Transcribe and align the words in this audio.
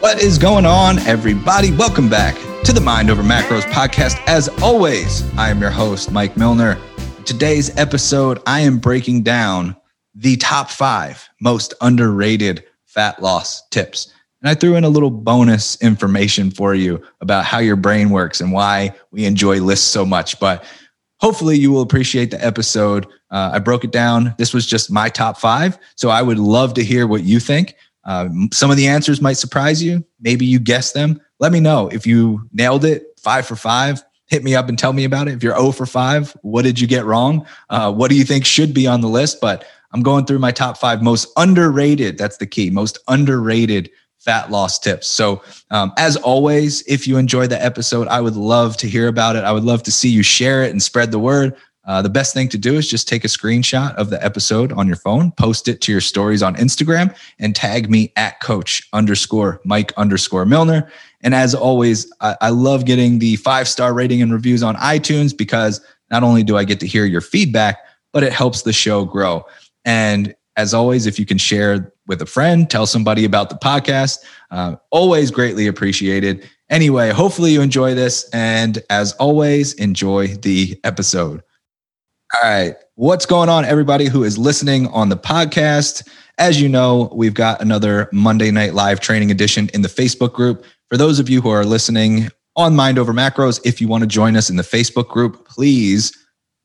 What 0.00 0.22
is 0.22 0.38
going 0.38 0.64
on, 0.64 1.00
everybody? 1.00 1.72
Welcome 1.72 2.08
back 2.08 2.36
to 2.62 2.72
the 2.72 2.80
Mind 2.80 3.10
Over 3.10 3.24
Macros 3.24 3.62
podcast. 3.62 4.22
As 4.28 4.48
always, 4.62 5.28
I 5.36 5.50
am 5.50 5.60
your 5.60 5.72
host, 5.72 6.12
Mike 6.12 6.36
Milner. 6.36 6.78
today's 7.24 7.76
episode, 7.76 8.40
I 8.46 8.60
am 8.60 8.78
breaking 8.78 9.24
down 9.24 9.76
the 10.14 10.36
top 10.36 10.70
five 10.70 11.28
most 11.40 11.74
underrated 11.80 12.62
fat 12.84 13.20
loss 13.20 13.66
tips. 13.70 14.12
And 14.40 14.48
I 14.48 14.54
threw 14.54 14.76
in 14.76 14.84
a 14.84 14.88
little 14.88 15.10
bonus 15.10 15.74
information 15.82 16.52
for 16.52 16.76
you 16.76 17.02
about 17.20 17.44
how 17.44 17.58
your 17.58 17.74
brain 17.74 18.10
works 18.10 18.40
and 18.40 18.52
why 18.52 18.94
we 19.10 19.24
enjoy 19.24 19.60
lists 19.60 19.86
so 19.88 20.06
much. 20.06 20.38
But 20.38 20.64
hopefully, 21.18 21.58
you 21.58 21.72
will 21.72 21.82
appreciate 21.82 22.30
the 22.30 22.42
episode. 22.44 23.04
Uh, 23.32 23.50
I 23.54 23.58
broke 23.58 23.82
it 23.82 23.90
down. 23.90 24.36
This 24.38 24.54
was 24.54 24.64
just 24.64 24.92
my 24.92 25.08
top 25.08 25.38
five. 25.38 25.76
So 25.96 26.08
I 26.08 26.22
would 26.22 26.38
love 26.38 26.74
to 26.74 26.84
hear 26.84 27.08
what 27.08 27.24
you 27.24 27.40
think. 27.40 27.74
Uh, 28.08 28.30
some 28.52 28.70
of 28.70 28.78
the 28.78 28.88
answers 28.88 29.20
might 29.20 29.34
surprise 29.34 29.82
you. 29.82 30.02
Maybe 30.18 30.46
you 30.46 30.58
guessed 30.58 30.94
them. 30.94 31.20
Let 31.40 31.52
me 31.52 31.60
know 31.60 31.88
if 31.88 32.06
you 32.06 32.48
nailed 32.54 32.86
it 32.86 33.04
five 33.20 33.46
for 33.46 33.54
five. 33.54 34.02
Hit 34.28 34.42
me 34.42 34.54
up 34.54 34.68
and 34.70 34.78
tell 34.78 34.94
me 34.94 35.04
about 35.04 35.28
it. 35.28 35.34
If 35.34 35.42
you're 35.42 35.56
0 35.56 35.72
for 35.72 35.86
5, 35.86 36.36
what 36.42 36.62
did 36.62 36.78
you 36.78 36.86
get 36.86 37.06
wrong? 37.06 37.46
Uh, 37.70 37.90
what 37.92 38.10
do 38.10 38.16
you 38.16 38.24
think 38.24 38.44
should 38.44 38.74
be 38.74 38.86
on 38.86 39.00
the 39.00 39.08
list? 39.08 39.40
But 39.40 39.64
I'm 39.92 40.02
going 40.02 40.26
through 40.26 40.38
my 40.38 40.52
top 40.52 40.76
five 40.76 41.02
most 41.02 41.28
underrated. 41.36 42.18
That's 42.18 42.36
the 42.36 42.46
key. 42.46 42.68
Most 42.68 42.98
underrated 43.08 43.90
fat 44.18 44.50
loss 44.50 44.78
tips. 44.78 45.06
So, 45.06 45.42
um, 45.70 45.92
as 45.96 46.16
always, 46.16 46.82
if 46.82 47.06
you 47.06 47.16
enjoyed 47.16 47.50
the 47.50 47.64
episode, 47.64 48.08
I 48.08 48.20
would 48.20 48.36
love 48.36 48.76
to 48.78 48.88
hear 48.88 49.08
about 49.08 49.36
it. 49.36 49.44
I 49.44 49.52
would 49.52 49.64
love 49.64 49.82
to 49.84 49.92
see 49.92 50.10
you 50.10 50.22
share 50.22 50.62
it 50.62 50.70
and 50.70 50.82
spread 50.82 51.10
the 51.10 51.18
word. 51.18 51.56
Uh, 51.88 52.02
the 52.02 52.10
best 52.10 52.34
thing 52.34 52.48
to 52.50 52.58
do 52.58 52.74
is 52.74 52.88
just 52.88 53.08
take 53.08 53.24
a 53.24 53.28
screenshot 53.28 53.94
of 53.94 54.10
the 54.10 54.22
episode 54.22 54.72
on 54.72 54.86
your 54.86 54.96
phone, 54.96 55.32
post 55.32 55.68
it 55.68 55.80
to 55.80 55.90
your 55.90 56.02
stories 56.02 56.42
on 56.42 56.54
Instagram, 56.56 57.16
and 57.38 57.56
tag 57.56 57.88
me 57.88 58.12
at 58.14 58.38
coach 58.40 58.86
underscore 58.92 59.58
Mike 59.64 59.94
underscore 59.96 60.44
Milner. 60.44 60.92
And 61.22 61.34
as 61.34 61.54
always, 61.54 62.12
I, 62.20 62.36
I 62.42 62.50
love 62.50 62.84
getting 62.84 63.20
the 63.20 63.36
five 63.36 63.66
star 63.66 63.94
rating 63.94 64.20
and 64.20 64.34
reviews 64.34 64.62
on 64.62 64.76
iTunes 64.76 65.34
because 65.36 65.80
not 66.10 66.22
only 66.22 66.42
do 66.42 66.58
I 66.58 66.64
get 66.64 66.78
to 66.80 66.86
hear 66.86 67.06
your 67.06 67.22
feedback, 67.22 67.78
but 68.12 68.22
it 68.22 68.34
helps 68.34 68.62
the 68.62 68.72
show 68.74 69.06
grow. 69.06 69.46
And 69.86 70.34
as 70.58 70.74
always, 70.74 71.06
if 71.06 71.18
you 71.18 71.24
can 71.24 71.38
share 71.38 71.90
with 72.06 72.20
a 72.20 72.26
friend, 72.26 72.68
tell 72.68 72.84
somebody 72.84 73.24
about 73.24 73.48
the 73.48 73.56
podcast, 73.56 74.18
uh, 74.50 74.76
always 74.90 75.30
greatly 75.30 75.66
appreciated. 75.66 76.46
Anyway, 76.68 77.10
hopefully 77.12 77.52
you 77.52 77.62
enjoy 77.62 77.94
this. 77.94 78.28
And 78.34 78.82
as 78.90 79.12
always, 79.14 79.72
enjoy 79.74 80.28
the 80.28 80.78
episode. 80.84 81.42
All 82.36 82.42
right. 82.42 82.76
What's 82.96 83.24
going 83.24 83.48
on, 83.48 83.64
everybody 83.64 84.04
who 84.04 84.22
is 84.22 84.36
listening 84.36 84.86
on 84.88 85.08
the 85.08 85.16
podcast? 85.16 86.06
As 86.36 86.60
you 86.60 86.68
know, 86.68 87.10
we've 87.14 87.32
got 87.32 87.62
another 87.62 88.10
Monday 88.12 88.50
Night 88.50 88.74
Live 88.74 89.00
training 89.00 89.30
edition 89.30 89.70
in 89.72 89.80
the 89.80 89.88
Facebook 89.88 90.34
group. 90.34 90.62
For 90.90 90.98
those 90.98 91.18
of 91.18 91.30
you 91.30 91.40
who 91.40 91.48
are 91.48 91.64
listening 91.64 92.28
on 92.54 92.76
Mind 92.76 92.98
Over 92.98 93.14
Macros, 93.14 93.62
if 93.64 93.80
you 93.80 93.88
want 93.88 94.02
to 94.02 94.06
join 94.06 94.36
us 94.36 94.50
in 94.50 94.56
the 94.56 94.62
Facebook 94.62 95.08
group, 95.08 95.48
please 95.48 96.12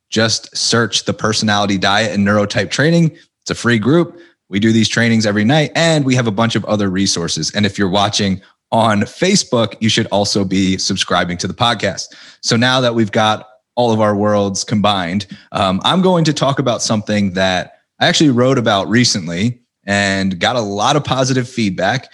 just 0.10 0.56
search 0.56 1.06
the 1.06 1.14
personality 1.14 1.78
diet 1.78 2.12
and 2.12 2.28
neurotype 2.28 2.70
training. 2.70 3.18
It's 3.44 3.52
a 3.52 3.56
free 3.56 3.80
group. 3.80 4.20
We 4.50 4.60
do 4.60 4.74
these 4.74 4.90
trainings 4.90 5.26
every 5.26 5.46
night 5.46 5.72
and 5.76 6.04
we 6.04 6.14
have 6.16 6.28
a 6.28 6.32
bunch 6.32 6.58
of 6.58 6.66
other 6.66 6.90
resources. 6.90 7.52
And 7.56 7.66
if 7.66 7.78
you're 7.78 7.90
watching 7.90 8.42
on 8.74 9.04
Facebook, 9.04 9.76
you 9.80 9.88
should 9.88 10.08
also 10.08 10.44
be 10.44 10.78
subscribing 10.78 11.38
to 11.38 11.48
the 11.48 11.54
podcast. 11.54 12.14
So 12.42 12.58
now 12.58 12.82
that 12.82 12.96
we've 12.96 13.14
got 13.14 13.48
all 13.76 13.92
of 13.92 14.02
our 14.02 14.16
worlds 14.16 14.64
combined, 14.64 15.26
um, 15.52 15.82
I'm 15.84 16.02
going 16.02 16.26
to 16.26 16.34
talk 16.34 16.60
about 16.60 16.82
something 16.82 17.34
that 17.34 17.80
I 18.00 18.08
actually 18.08 18.30
wrote 18.30 18.58
about 18.58 18.88
recently 18.88 19.62
and 19.86 20.40
got 20.40 20.56
a 20.56 20.62
lot 20.62 20.96
of 20.96 21.04
positive 21.04 21.48
feedback. 21.48 22.12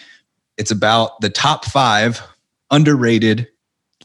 It's 0.57 0.71
about 0.71 1.19
the 1.21 1.29
top 1.29 1.65
five 1.65 2.21
underrated 2.71 3.47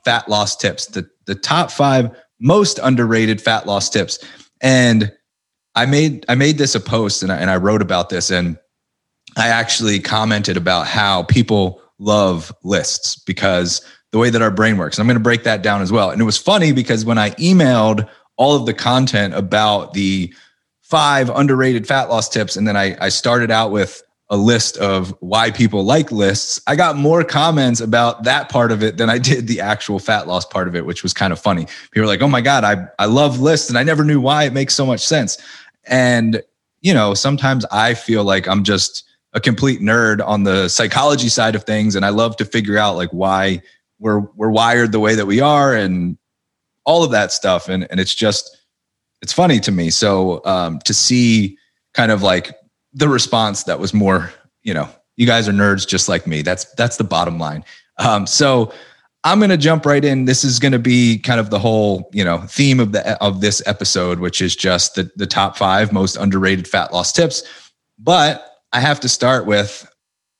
fat 0.04 0.28
loss 0.28 0.56
tips, 0.56 0.86
the, 0.86 1.08
the 1.26 1.34
top 1.34 1.70
five 1.70 2.10
most 2.40 2.78
underrated 2.82 3.40
fat 3.40 3.66
loss 3.66 3.88
tips. 3.88 4.18
And 4.60 5.12
I 5.74 5.86
made 5.86 6.24
I 6.28 6.34
made 6.34 6.58
this 6.58 6.74
a 6.74 6.80
post 6.80 7.22
and 7.22 7.32
I, 7.32 7.36
and 7.36 7.50
I 7.50 7.56
wrote 7.56 7.82
about 7.82 8.08
this 8.08 8.30
and 8.30 8.58
I 9.36 9.48
actually 9.48 9.98
commented 9.98 10.56
about 10.56 10.86
how 10.86 11.24
people 11.24 11.82
love 11.98 12.52
lists 12.62 13.16
because 13.16 13.84
the 14.14 14.18
way 14.18 14.30
that 14.30 14.40
our 14.40 14.50
brain 14.52 14.76
works. 14.76 14.96
And 14.96 15.02
I'm 15.02 15.08
going 15.08 15.16
to 15.16 15.22
break 15.24 15.42
that 15.42 15.60
down 15.60 15.82
as 15.82 15.90
well. 15.90 16.10
And 16.10 16.20
it 16.20 16.24
was 16.24 16.38
funny 16.38 16.70
because 16.70 17.04
when 17.04 17.18
I 17.18 17.30
emailed 17.30 18.08
all 18.36 18.54
of 18.54 18.64
the 18.64 18.72
content 18.72 19.34
about 19.34 19.92
the 19.92 20.32
five 20.82 21.30
underrated 21.30 21.84
fat 21.84 22.08
loss 22.08 22.28
tips, 22.28 22.54
and 22.54 22.68
then 22.68 22.76
I, 22.76 22.96
I 23.04 23.08
started 23.08 23.50
out 23.50 23.72
with 23.72 24.04
a 24.30 24.36
list 24.36 24.76
of 24.76 25.12
why 25.18 25.50
people 25.50 25.82
like 25.82 26.12
lists, 26.12 26.60
I 26.68 26.76
got 26.76 26.94
more 26.94 27.24
comments 27.24 27.80
about 27.80 28.22
that 28.22 28.48
part 28.48 28.70
of 28.70 28.84
it 28.84 28.98
than 28.98 29.10
I 29.10 29.18
did 29.18 29.48
the 29.48 29.60
actual 29.60 29.98
fat 29.98 30.28
loss 30.28 30.46
part 30.46 30.68
of 30.68 30.76
it, 30.76 30.86
which 30.86 31.02
was 31.02 31.12
kind 31.12 31.32
of 31.32 31.40
funny. 31.40 31.66
People 31.90 32.02
were 32.02 32.06
like, 32.06 32.22
oh 32.22 32.28
my 32.28 32.40
God, 32.40 32.62
I, 32.62 32.86
I 33.00 33.06
love 33.06 33.40
lists 33.40 33.68
and 33.68 33.76
I 33.76 33.82
never 33.82 34.04
knew 34.04 34.20
why 34.20 34.44
it 34.44 34.52
makes 34.52 34.74
so 34.74 34.86
much 34.86 35.04
sense. 35.04 35.38
And, 35.88 36.40
you 36.82 36.94
know, 36.94 37.14
sometimes 37.14 37.64
I 37.72 37.94
feel 37.94 38.22
like 38.22 38.46
I'm 38.46 38.62
just 38.62 39.02
a 39.32 39.40
complete 39.40 39.80
nerd 39.80 40.24
on 40.24 40.44
the 40.44 40.68
psychology 40.68 41.28
side 41.28 41.56
of 41.56 41.64
things. 41.64 41.96
And 41.96 42.04
I 42.04 42.10
love 42.10 42.36
to 42.36 42.44
figure 42.44 42.78
out 42.78 42.94
like 42.94 43.10
why 43.10 43.60
we're 44.04 44.20
we're 44.36 44.50
wired 44.50 44.92
the 44.92 45.00
way 45.00 45.14
that 45.14 45.26
we 45.26 45.40
are 45.40 45.74
and 45.74 46.18
all 46.84 47.02
of 47.02 47.10
that 47.10 47.32
stuff. 47.32 47.68
And 47.68 47.90
and 47.90 47.98
it's 47.98 48.14
just 48.14 48.56
it's 49.22 49.32
funny 49.32 49.58
to 49.60 49.72
me. 49.72 49.90
So 49.90 50.44
um 50.44 50.78
to 50.80 50.94
see 50.94 51.58
kind 51.94 52.12
of 52.12 52.22
like 52.22 52.54
the 52.92 53.08
response 53.08 53.64
that 53.64 53.80
was 53.80 53.94
more, 53.94 54.30
you 54.62 54.74
know, 54.74 54.88
you 55.16 55.26
guys 55.26 55.48
are 55.48 55.52
nerds 55.52 55.88
just 55.88 56.08
like 56.08 56.26
me. 56.26 56.42
That's 56.42 56.66
that's 56.74 56.98
the 56.98 57.04
bottom 57.04 57.38
line. 57.38 57.64
Um, 57.98 58.26
so 58.26 58.72
I'm 59.22 59.38
going 59.38 59.50
to 59.50 59.56
jump 59.56 59.86
right 59.86 60.04
in. 60.04 60.26
This 60.26 60.44
is 60.44 60.58
going 60.58 60.72
to 60.72 60.78
be 60.78 61.18
kind 61.18 61.40
of 61.40 61.48
the 61.48 61.58
whole, 61.58 62.10
you 62.12 62.24
know, 62.24 62.38
theme 62.40 62.80
of 62.80 62.92
the 62.92 63.22
of 63.22 63.40
this 63.40 63.62
episode, 63.66 64.18
which 64.18 64.42
is 64.42 64.54
just 64.54 64.96
the 64.96 65.10
the 65.16 65.26
top 65.26 65.56
five 65.56 65.92
most 65.92 66.16
underrated 66.16 66.68
fat 66.68 66.92
loss 66.92 67.12
tips. 67.12 67.42
But 67.98 68.44
I 68.72 68.80
have 68.80 69.00
to 69.00 69.08
start 69.08 69.46
with 69.46 69.88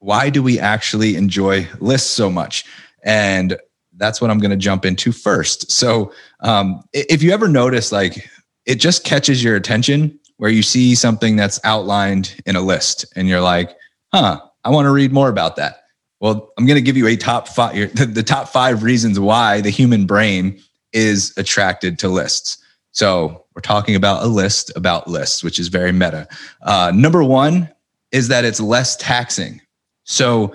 why 0.01 0.29
do 0.29 0.43
we 0.43 0.61
actually 0.61 1.17
enjoy 1.17 1.67
lists 1.81 2.11
so 2.11 2.29
much? 2.29 2.67
And 3.05 3.57
that's 3.97 4.21
what 4.21 4.31
I'm 4.31 4.39
going 4.39 4.51
to 4.51 4.57
jump 4.57 4.85
into 4.85 5.13
first. 5.13 5.71
So, 5.71 6.13
um, 6.41 6.83
if 6.93 7.23
you 7.23 7.31
ever 7.31 7.47
notice, 7.47 7.93
like 7.93 8.29
it 8.67 8.77
just 8.77 9.05
catches 9.05 9.45
your 9.45 9.55
attention 9.55 10.19
where 10.39 10.51
you 10.51 10.63
see 10.63 10.95
something 10.95 11.37
that's 11.37 11.61
outlined 11.65 12.41
in 12.47 12.57
a 12.57 12.61
list 12.61 13.07
and 13.15 13.29
you're 13.29 13.41
like, 13.41 13.71
huh, 14.13 14.41
I 14.65 14.71
want 14.71 14.87
to 14.87 14.91
read 14.91 15.13
more 15.13 15.29
about 15.29 15.57
that. 15.57 15.85
Well, 16.21 16.51
I'm 16.59 16.67
going 16.67 16.77
to 16.77 16.83
give 16.83 16.97
you 16.97 17.07
a 17.07 17.17
top 17.17 17.49
five, 17.49 17.95
the, 17.95 18.07
the 18.13 18.23
top 18.23 18.49
five 18.49 18.83
reasons 18.83 19.21
why 19.21 19.61
the 19.61 19.71
human 19.71 20.07
brain 20.07 20.61
is 20.93 21.33
attracted 21.37 21.99
to 22.01 22.09
lists. 22.09 22.59
So 22.93 23.45
we're 23.55 23.63
talking 23.63 23.97
about 23.97 24.23
a 24.23 24.27
list 24.27 24.73
about 24.77 25.09
lists, 25.09 25.43
which 25.43 25.59
is 25.59 25.69
very 25.69 25.93
meta. 25.93 26.29
Uh, 26.63 26.93
number 26.95 27.23
one 27.23 27.69
is 28.13 28.29
that 28.29 28.45
it's 28.45 28.61
less 28.61 28.97
taxing. 28.97 29.61
So 30.05 30.55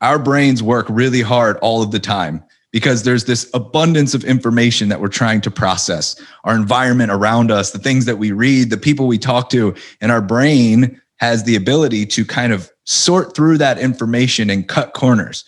our 0.00 0.18
brains 0.18 0.62
work 0.62 0.86
really 0.88 1.22
hard 1.22 1.56
all 1.58 1.82
of 1.82 1.90
the 1.90 2.00
time 2.00 2.42
because 2.72 3.02
there's 3.02 3.24
this 3.24 3.50
abundance 3.52 4.14
of 4.14 4.24
information 4.24 4.88
that 4.88 5.00
we're 5.00 5.08
trying 5.08 5.40
to 5.40 5.50
process. 5.50 6.20
Our 6.44 6.54
environment 6.54 7.10
around 7.10 7.50
us 7.50 7.72
the 7.72 7.78
things 7.78 8.04
that 8.04 8.18
we 8.18 8.32
read 8.32 8.70
the 8.70 8.76
people 8.76 9.06
we 9.06 9.18
talk 9.18 9.50
to 9.50 9.74
and 10.00 10.12
our 10.12 10.22
brain 10.22 11.00
has 11.16 11.44
the 11.44 11.56
ability 11.56 12.06
to 12.06 12.24
kind 12.24 12.52
of 12.52 12.70
sort 12.84 13.34
through 13.34 13.58
that 13.58 13.78
information 13.78 14.48
and 14.50 14.68
cut 14.68 14.94
corners. 14.94 15.44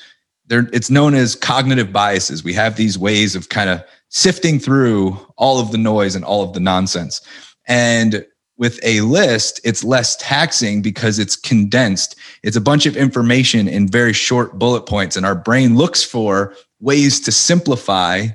There 0.47 0.69
it's 0.73 0.91
known 0.91 1.15
as 1.15 1.35
cognitive 1.35 1.93
biases. 1.93 2.45
We 2.45 2.53
have 2.55 2.77
these 2.77 2.99
ways 2.99 3.35
of 3.35 3.49
kind 3.49 3.71
of 3.71 3.83
sifting 4.09 4.59
through 4.59 5.19
all 5.39 5.59
of 5.61 5.73
the 5.73 5.79
noise 5.79 6.15
and 6.15 6.25
all 6.25 6.43
of 6.43 6.53
the 6.53 6.61
nonsense. 6.61 7.23
And 7.67 8.27
with 8.63 8.79
a 8.85 9.01
list, 9.01 9.61
it's 9.65 9.83
less 9.83 10.15
taxing 10.15 10.83
because 10.83 11.19
it's 11.19 11.35
condensed. 11.35 12.15
It's 12.45 12.57
a 12.57 12.61
bunch 12.61 12.87
of 12.87 12.97
information 12.97 13.67
in 13.67 13.89
very 13.89 14.13
short 14.13 14.57
bullet 14.57 14.83
points, 14.83 15.17
and 15.17 15.27
our 15.27 15.35
brain 15.35 15.77
looks 15.77 16.05
for 16.05 16.55
ways 16.79 17.19
to 17.23 17.33
simplify 17.33 18.29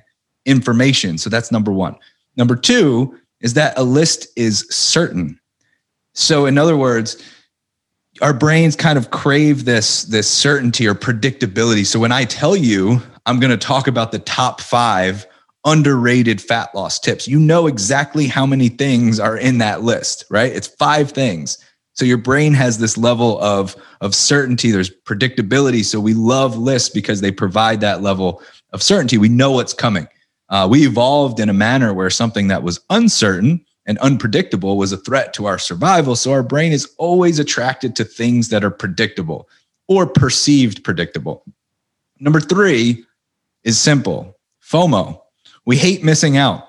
information. 0.45 1.17
So 1.17 1.29
that's 1.29 1.49
number 1.49 1.71
one. 1.71 1.95
Number 2.35 2.57
two 2.57 3.17
is 3.39 3.53
that 3.53 3.77
a 3.77 3.83
list 3.83 4.27
is 4.35 4.67
certain. 4.69 5.39
So, 6.13 6.45
in 6.45 6.57
other 6.57 6.75
words, 6.75 7.23
our 8.21 8.33
brains 8.33 8.75
kind 8.75 8.97
of 8.97 9.11
crave 9.11 9.63
this, 9.63 10.03
this 10.03 10.29
certainty 10.29 10.85
or 10.87 10.93
predictability. 10.93 11.85
So, 11.85 12.01
when 12.01 12.11
I 12.11 12.25
tell 12.25 12.57
you 12.57 13.01
I'm 13.27 13.39
going 13.41 13.51
to 13.51 13.57
talk 13.57 13.87
about 13.87 14.11
the 14.11 14.19
top 14.19 14.61
five 14.61 15.26
underrated 15.67 16.41
fat 16.41 16.73
loss 16.73 16.97
tips, 16.97 17.27
you 17.27 17.39
know 17.39 17.67
exactly 17.67 18.25
how 18.25 18.45
many 18.45 18.69
things 18.69 19.19
are 19.19 19.37
in 19.37 19.57
that 19.57 19.83
list, 19.83 20.23
right? 20.29 20.51
It's 20.51 20.67
five 20.67 21.11
things. 21.11 21.57
So 21.93 22.05
your 22.05 22.17
brain 22.17 22.53
has 22.53 22.77
this 22.77 22.97
level 22.97 23.39
of, 23.41 23.75
of 24.01 24.15
certainty. 24.15 24.71
There's 24.71 24.89
predictability. 24.89 25.83
So 25.83 25.99
we 25.99 26.13
love 26.13 26.57
lists 26.57 26.89
because 26.89 27.21
they 27.21 27.31
provide 27.31 27.81
that 27.81 28.01
level 28.01 28.41
of 28.71 28.81
certainty. 28.81 29.17
We 29.17 29.29
know 29.29 29.51
what's 29.51 29.73
coming. 29.73 30.07
Uh, 30.49 30.67
we 30.71 30.87
evolved 30.87 31.39
in 31.39 31.49
a 31.49 31.53
manner 31.53 31.93
where 31.93 32.09
something 32.09 32.47
that 32.47 32.63
was 32.63 32.79
uncertain 32.89 33.65
and 33.85 33.97
unpredictable 33.97 34.77
was 34.77 34.93
a 34.93 34.97
threat 34.97 35.33
to 35.33 35.47
our 35.47 35.59
survival. 35.59 36.15
So 36.15 36.31
our 36.31 36.43
brain 36.43 36.71
is 36.71 36.93
always 36.97 37.39
attracted 37.39 37.95
to 37.97 38.05
things 38.05 38.49
that 38.49 38.63
are 38.63 38.71
predictable 38.71 39.49
or 39.89 40.05
perceived 40.05 40.83
predictable. 40.83 41.43
Number 42.19 42.39
three 42.39 43.03
is 43.63 43.79
simple 43.79 44.37
FOMO. 44.63 45.21
We 45.67 45.75
hate 45.75 46.01
missing 46.01 46.37
out. 46.37 46.65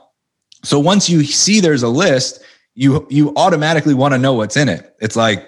So 0.65 0.81
once 0.81 1.09
you 1.09 1.23
see 1.23 1.61
there's 1.61 1.85
a 1.85 1.89
list, 1.89 2.43
you 2.75 3.07
you 3.09 3.33
automatically 3.37 3.95
want 3.95 4.13
to 4.13 4.19
know 4.19 4.35
what's 4.35 4.57
in 4.57 4.69
it. 4.69 4.93
It's 5.01 5.15
like, 5.15 5.47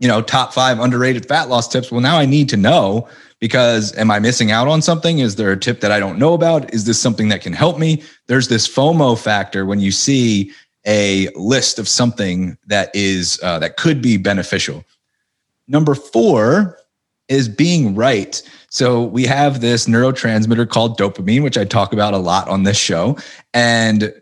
you 0.00 0.08
know, 0.08 0.20
top 0.20 0.52
five 0.52 0.80
underrated 0.80 1.26
fat 1.26 1.48
loss 1.48 1.68
tips. 1.68 1.92
Well, 1.92 2.00
now 2.00 2.18
I 2.18 2.26
need 2.26 2.48
to 2.48 2.56
know 2.56 3.08
because 3.38 3.96
am 3.96 4.10
I 4.10 4.18
missing 4.18 4.50
out 4.50 4.66
on 4.66 4.82
something? 4.82 5.20
Is 5.20 5.36
there 5.36 5.52
a 5.52 5.56
tip 5.56 5.80
that 5.82 5.92
I 5.92 6.00
don't 6.00 6.18
know 6.18 6.34
about? 6.34 6.74
Is 6.74 6.84
this 6.84 7.00
something 7.00 7.28
that 7.28 7.42
can 7.42 7.52
help 7.52 7.78
me? 7.78 8.02
There's 8.26 8.48
this 8.48 8.66
FOMO 8.66 9.16
factor 9.16 9.64
when 9.64 9.78
you 9.78 9.92
see 9.92 10.50
a 10.84 11.28
list 11.36 11.78
of 11.78 11.86
something 11.86 12.58
that 12.66 12.90
is 12.92 13.38
uh, 13.44 13.60
that 13.60 13.76
could 13.76 14.02
be 14.02 14.16
beneficial. 14.16 14.84
Number 15.68 15.94
four 15.94 16.76
is 17.28 17.48
being 17.48 17.94
right. 17.94 18.42
So 18.68 19.04
we 19.04 19.24
have 19.24 19.60
this 19.60 19.86
neurotransmitter 19.86 20.68
called 20.68 20.98
dopamine, 20.98 21.42
which 21.42 21.58
I 21.58 21.64
talk 21.64 21.92
about 21.92 22.14
a 22.14 22.18
lot 22.18 22.48
on 22.48 22.64
this 22.64 22.76
show, 22.76 23.16
and 23.52 24.12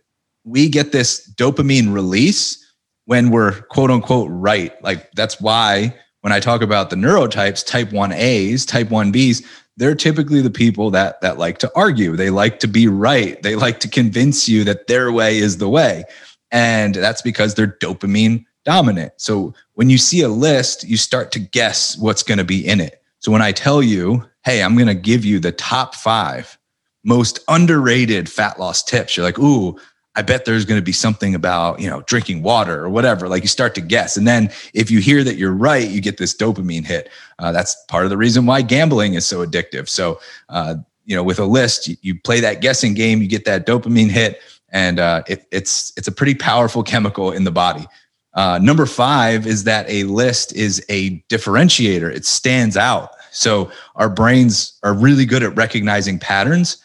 we 0.44 0.68
get 0.68 0.92
this 0.92 1.30
dopamine 1.34 1.92
release 1.92 2.58
when 3.06 3.30
we're 3.30 3.62
quote 3.62 3.90
unquote 3.90 4.28
right. 4.30 4.72
Like 4.82 5.10
that's 5.12 5.40
why 5.40 5.94
when 6.20 6.32
I 6.32 6.40
talk 6.40 6.62
about 6.62 6.90
the 6.90 6.96
neurotypes, 6.96 7.66
type 7.66 7.90
1As, 7.90 8.66
type 8.66 8.88
1Bs, 8.88 9.44
they're 9.76 9.94
typically 9.94 10.40
the 10.40 10.50
people 10.50 10.90
that 10.90 11.20
that 11.20 11.38
like 11.38 11.58
to 11.58 11.72
argue. 11.74 12.16
They 12.16 12.30
like 12.30 12.60
to 12.60 12.68
be 12.68 12.88
right. 12.88 13.42
They 13.42 13.56
like 13.56 13.80
to 13.80 13.88
convince 13.88 14.48
you 14.48 14.64
that 14.64 14.86
their 14.86 15.10
way 15.10 15.38
is 15.38 15.58
the 15.58 15.68
way. 15.68 16.04
And 16.50 16.94
that's 16.94 17.22
because 17.22 17.54
they're 17.54 17.66
dopamine 17.66 18.44
dominant. 18.64 19.12
So 19.16 19.54
when 19.74 19.90
you 19.90 19.98
see 19.98 20.22
a 20.22 20.28
list, 20.28 20.84
you 20.84 20.96
start 20.96 21.32
to 21.32 21.38
guess 21.38 21.96
what's 21.98 22.22
going 22.22 22.38
to 22.38 22.44
be 22.44 22.66
in 22.66 22.80
it. 22.80 23.02
So 23.18 23.30
when 23.32 23.42
I 23.42 23.52
tell 23.52 23.82
you, 23.82 24.24
hey, 24.44 24.62
I'm 24.62 24.74
going 24.74 24.88
to 24.88 24.94
give 24.94 25.24
you 25.24 25.38
the 25.38 25.52
top 25.52 25.94
five 25.94 26.58
most 27.04 27.40
underrated 27.48 28.28
fat 28.28 28.58
loss 28.58 28.82
tips, 28.82 29.16
you're 29.16 29.26
like, 29.26 29.38
ooh, 29.38 29.78
I 30.14 30.22
bet 30.22 30.44
there's 30.44 30.64
going 30.64 30.80
to 30.80 30.84
be 30.84 30.92
something 30.92 31.34
about, 31.34 31.80
you 31.80 31.88
know, 31.88 32.02
drinking 32.02 32.42
water 32.42 32.84
or 32.84 32.90
whatever. 32.90 33.28
Like 33.28 33.42
you 33.42 33.48
start 33.48 33.74
to 33.76 33.80
guess. 33.80 34.16
And 34.16 34.28
then 34.28 34.50
if 34.74 34.90
you 34.90 35.00
hear 35.00 35.24
that 35.24 35.36
you're 35.36 35.54
right, 35.54 35.88
you 35.88 36.00
get 36.00 36.18
this 36.18 36.36
dopamine 36.36 36.84
hit. 36.84 37.08
Uh, 37.38 37.50
that's 37.50 37.82
part 37.88 38.04
of 38.04 38.10
the 38.10 38.18
reason 38.18 38.44
why 38.44 38.60
gambling 38.60 39.14
is 39.14 39.24
so 39.24 39.44
addictive. 39.44 39.88
So, 39.88 40.20
uh, 40.50 40.76
you 41.04 41.16
know, 41.16 41.22
with 41.22 41.38
a 41.38 41.44
list, 41.44 41.88
you, 42.02 42.18
play 42.20 42.40
that 42.40 42.60
guessing 42.60 42.94
game, 42.94 43.22
you 43.22 43.28
get 43.28 43.44
that 43.46 43.66
dopamine 43.66 44.10
hit, 44.10 44.40
and 44.68 45.00
uh, 45.00 45.22
it, 45.26 45.46
it's 45.50 45.92
it's 45.96 46.06
a 46.06 46.12
pretty 46.12 46.34
powerful 46.34 46.82
chemical 46.82 47.32
in 47.32 47.44
the 47.44 47.50
body. 47.50 47.86
Uh, 48.34 48.58
number 48.62 48.86
five 48.86 49.46
is 49.46 49.64
that 49.64 49.88
a 49.88 50.04
list 50.04 50.54
is 50.54 50.84
a 50.88 51.18
differentiator. 51.28 52.10
It 52.10 52.24
stands 52.24 52.76
out. 52.76 53.10
So 53.30 53.70
our 53.96 54.08
brains 54.08 54.78
are 54.82 54.94
really 54.94 55.24
good 55.24 55.42
at 55.42 55.56
recognizing 55.56 56.18
patterns, 56.18 56.76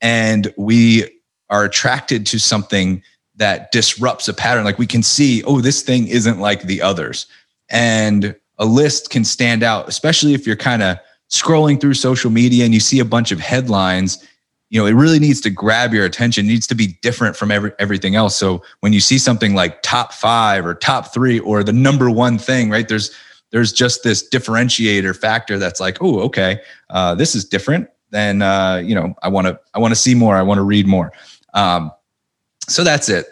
and 0.00 0.52
we 0.56 1.04
are 1.50 1.64
attracted 1.64 2.26
to 2.26 2.38
something 2.38 3.02
that 3.36 3.70
disrupts 3.70 4.28
a 4.28 4.34
pattern. 4.34 4.64
Like 4.64 4.78
we 4.78 4.86
can 4.86 5.02
see, 5.02 5.42
oh, 5.44 5.60
this 5.60 5.82
thing 5.82 6.08
isn't 6.08 6.40
like 6.40 6.62
the 6.62 6.82
others. 6.82 7.26
And 7.68 8.34
a 8.58 8.64
list 8.64 9.10
can 9.10 9.24
stand 9.24 9.62
out, 9.62 9.88
especially 9.88 10.34
if 10.34 10.46
you're 10.46 10.56
kind 10.56 10.82
of 10.82 10.98
scrolling 11.30 11.80
through 11.80 11.94
social 11.94 12.30
media 12.30 12.64
and 12.64 12.72
you 12.72 12.80
see 12.80 13.00
a 13.00 13.04
bunch 13.04 13.32
of 13.32 13.40
headlines. 13.40 14.24
You 14.68 14.80
know, 14.80 14.86
it 14.86 14.94
really 14.94 15.18
needs 15.18 15.40
to 15.42 15.50
grab 15.50 15.94
your 15.94 16.04
attention, 16.04 16.46
it 16.46 16.48
needs 16.48 16.66
to 16.68 16.74
be 16.74 16.98
different 17.02 17.36
from 17.36 17.50
every, 17.50 17.72
everything 17.78 18.16
else. 18.16 18.34
So 18.34 18.62
when 18.80 18.92
you 18.92 19.00
see 19.00 19.18
something 19.18 19.54
like 19.54 19.82
top 19.82 20.12
five 20.12 20.66
or 20.66 20.74
top 20.74 21.12
three 21.14 21.38
or 21.38 21.62
the 21.62 21.72
number 21.72 22.10
one 22.10 22.38
thing, 22.38 22.70
right? 22.70 22.88
There's 22.88 23.14
there's 23.52 23.72
just 23.72 24.02
this 24.02 24.28
differentiator 24.28 25.16
factor 25.16 25.56
that's 25.56 25.78
like, 25.78 25.98
oh, 26.02 26.18
okay, 26.20 26.60
uh, 26.90 27.14
this 27.14 27.36
is 27.36 27.44
different. 27.44 27.88
Then 28.10 28.42
uh, 28.42 28.82
you 28.84 28.94
know, 28.94 29.14
I 29.22 29.28
want 29.28 29.46
to 29.46 29.58
I 29.74 29.78
want 29.78 29.92
to 29.92 29.96
see 29.96 30.14
more. 30.14 30.36
I 30.36 30.42
want 30.42 30.58
to 30.58 30.64
read 30.64 30.86
more. 30.86 31.12
Um, 31.54 31.92
so 32.68 32.84
that's 32.84 33.08
it. 33.08 33.26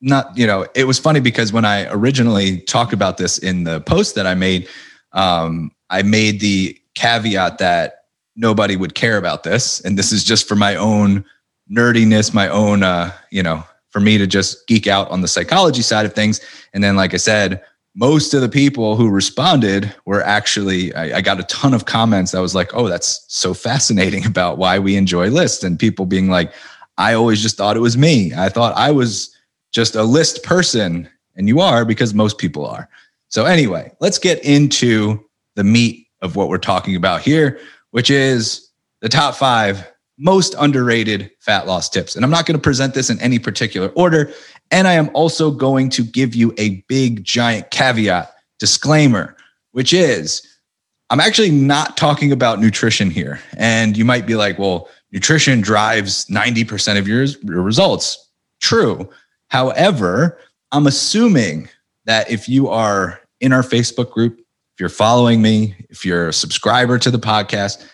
Not, 0.00 0.36
you 0.36 0.46
know, 0.46 0.66
it 0.74 0.84
was 0.84 0.98
funny 0.98 1.20
because 1.20 1.52
when 1.52 1.64
I 1.64 1.90
originally 1.90 2.60
talked 2.60 2.92
about 2.92 3.16
this 3.16 3.38
in 3.38 3.64
the 3.64 3.80
post 3.80 4.14
that 4.16 4.26
I 4.26 4.34
made, 4.34 4.68
um, 5.12 5.70
I 5.88 6.02
made 6.02 6.40
the 6.40 6.78
caveat 6.94 7.58
that 7.58 8.03
nobody 8.36 8.76
would 8.76 8.94
care 8.94 9.16
about 9.16 9.42
this. 9.42 9.80
And 9.80 9.98
this 9.98 10.12
is 10.12 10.24
just 10.24 10.48
for 10.48 10.56
my 10.56 10.76
own 10.76 11.24
nerdiness, 11.70 12.34
my 12.34 12.48
own, 12.48 12.82
uh, 12.82 13.12
you 13.30 13.42
know, 13.42 13.64
for 13.90 14.00
me 14.00 14.18
to 14.18 14.26
just 14.26 14.66
geek 14.66 14.86
out 14.86 15.10
on 15.10 15.20
the 15.20 15.28
psychology 15.28 15.82
side 15.82 16.06
of 16.06 16.14
things. 16.14 16.40
And 16.72 16.82
then, 16.82 16.96
like 16.96 17.14
I 17.14 17.18
said, 17.18 17.62
most 17.94 18.34
of 18.34 18.40
the 18.40 18.48
people 18.48 18.96
who 18.96 19.08
responded 19.08 19.94
were 20.04 20.22
actually 20.22 20.92
I, 20.94 21.18
I, 21.18 21.20
got 21.20 21.38
a 21.38 21.44
ton 21.44 21.72
of 21.72 21.84
comments 21.84 22.32
that 22.32 22.40
was 22.40 22.52
like 22.52 22.74
oh 22.74 22.88
that's 22.88 23.24
so 23.28 23.54
fascinating 23.54 24.26
about 24.26 24.58
why 24.58 24.80
we 24.80 24.96
enjoy 24.96 25.28
lists 25.28 25.62
and 25.62 25.78
people 25.78 26.04
being 26.04 26.28
like 26.28 26.52
I 26.98 27.14
always 27.14 27.42
just 27.42 27.56
thought 27.56 27.76
it 27.76 27.80
was 27.80 27.96
me. 27.96 28.32
I 28.34 28.48
thought 28.48 28.76
I 28.76 28.90
was 28.90 29.34
just 29.72 29.94
a 29.96 30.04
list 30.04 30.42
person, 30.44 31.08
and 31.36 31.48
you 31.48 31.60
are 31.60 31.84
because 31.84 32.14
most 32.14 32.38
people 32.38 32.66
are. 32.66 32.88
So, 33.28 33.44
anyway, 33.44 33.92
let's 34.00 34.18
get 34.18 34.44
into 34.44 35.24
the 35.56 35.64
meat 35.64 36.06
of 36.22 36.36
what 36.36 36.48
we're 36.48 36.58
talking 36.58 36.96
about 36.96 37.20
here, 37.20 37.58
which 37.94 38.10
is 38.10 38.72
the 39.02 39.08
top 39.08 39.36
five 39.36 39.88
most 40.18 40.56
underrated 40.58 41.30
fat 41.38 41.64
loss 41.68 41.88
tips. 41.88 42.16
And 42.16 42.24
I'm 42.24 42.30
not 42.30 42.44
going 42.44 42.58
to 42.58 42.60
present 42.60 42.92
this 42.92 43.08
in 43.08 43.20
any 43.20 43.38
particular 43.38 43.86
order. 43.90 44.32
And 44.72 44.88
I 44.88 44.94
am 44.94 45.10
also 45.14 45.52
going 45.52 45.90
to 45.90 46.02
give 46.02 46.34
you 46.34 46.52
a 46.58 46.82
big, 46.88 47.22
giant 47.22 47.70
caveat 47.70 48.34
disclaimer, 48.58 49.36
which 49.70 49.92
is 49.92 50.44
I'm 51.08 51.20
actually 51.20 51.52
not 51.52 51.96
talking 51.96 52.32
about 52.32 52.58
nutrition 52.58 53.10
here. 53.10 53.38
And 53.56 53.96
you 53.96 54.04
might 54.04 54.26
be 54.26 54.34
like, 54.34 54.58
well, 54.58 54.88
nutrition 55.12 55.60
drives 55.60 56.24
90% 56.26 56.98
of 56.98 57.06
your, 57.06 57.22
your 57.22 57.62
results. 57.62 58.28
True. 58.60 59.08
However, 59.50 60.36
I'm 60.72 60.88
assuming 60.88 61.68
that 62.06 62.28
if 62.28 62.48
you 62.48 62.68
are 62.70 63.20
in 63.38 63.52
our 63.52 63.62
Facebook 63.62 64.10
group, 64.10 64.43
if 64.74 64.80
you're 64.80 64.88
following 64.88 65.40
me, 65.40 65.76
if 65.88 66.04
you're 66.04 66.28
a 66.28 66.32
subscriber 66.32 66.98
to 66.98 67.10
the 67.10 67.18
podcast, 67.18 67.86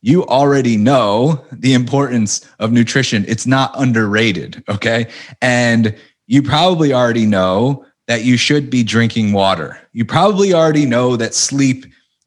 you 0.00 0.24
already 0.26 0.76
know 0.76 1.44
the 1.50 1.72
importance 1.72 2.48
of 2.60 2.70
nutrition. 2.70 3.24
It's 3.26 3.46
not 3.46 3.72
underrated. 3.74 4.62
Okay. 4.68 5.10
And 5.42 5.96
you 6.26 6.42
probably 6.42 6.92
already 6.92 7.26
know 7.26 7.84
that 8.06 8.22
you 8.22 8.36
should 8.36 8.70
be 8.70 8.84
drinking 8.84 9.32
water. 9.32 9.78
You 9.92 10.04
probably 10.04 10.52
already 10.52 10.86
know 10.86 11.16
that 11.16 11.34
sleep 11.34 11.86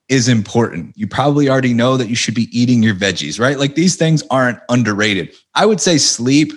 is 0.10 0.28
important. 0.28 0.98
You 0.98 1.08
probably 1.08 1.48
already 1.48 1.74
know 1.74 1.98
that 1.98 2.10
you 2.10 2.16
should 2.16 2.36
be 2.36 2.50
eating 2.58 2.84
your 2.84 2.96
veggies, 2.96 3.40
right? 3.40 3.60
Like 3.60 3.76
these 3.76 3.96
things 3.96 4.24
aren't 4.32 4.60
underrated. 4.70 5.34
I 5.54 5.66
would 5.66 5.80
say 5.80 5.98
sleep 5.98 6.52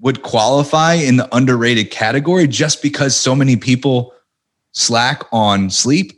would 0.00 0.22
qualify 0.22 0.94
in 0.94 1.16
the 1.16 1.28
underrated 1.36 1.90
category 1.90 2.46
just 2.46 2.82
because 2.82 3.14
so 3.14 3.34
many 3.34 3.56
people 3.56 4.12
slack 4.72 5.24
on 5.32 5.70
sleep. 5.70 6.17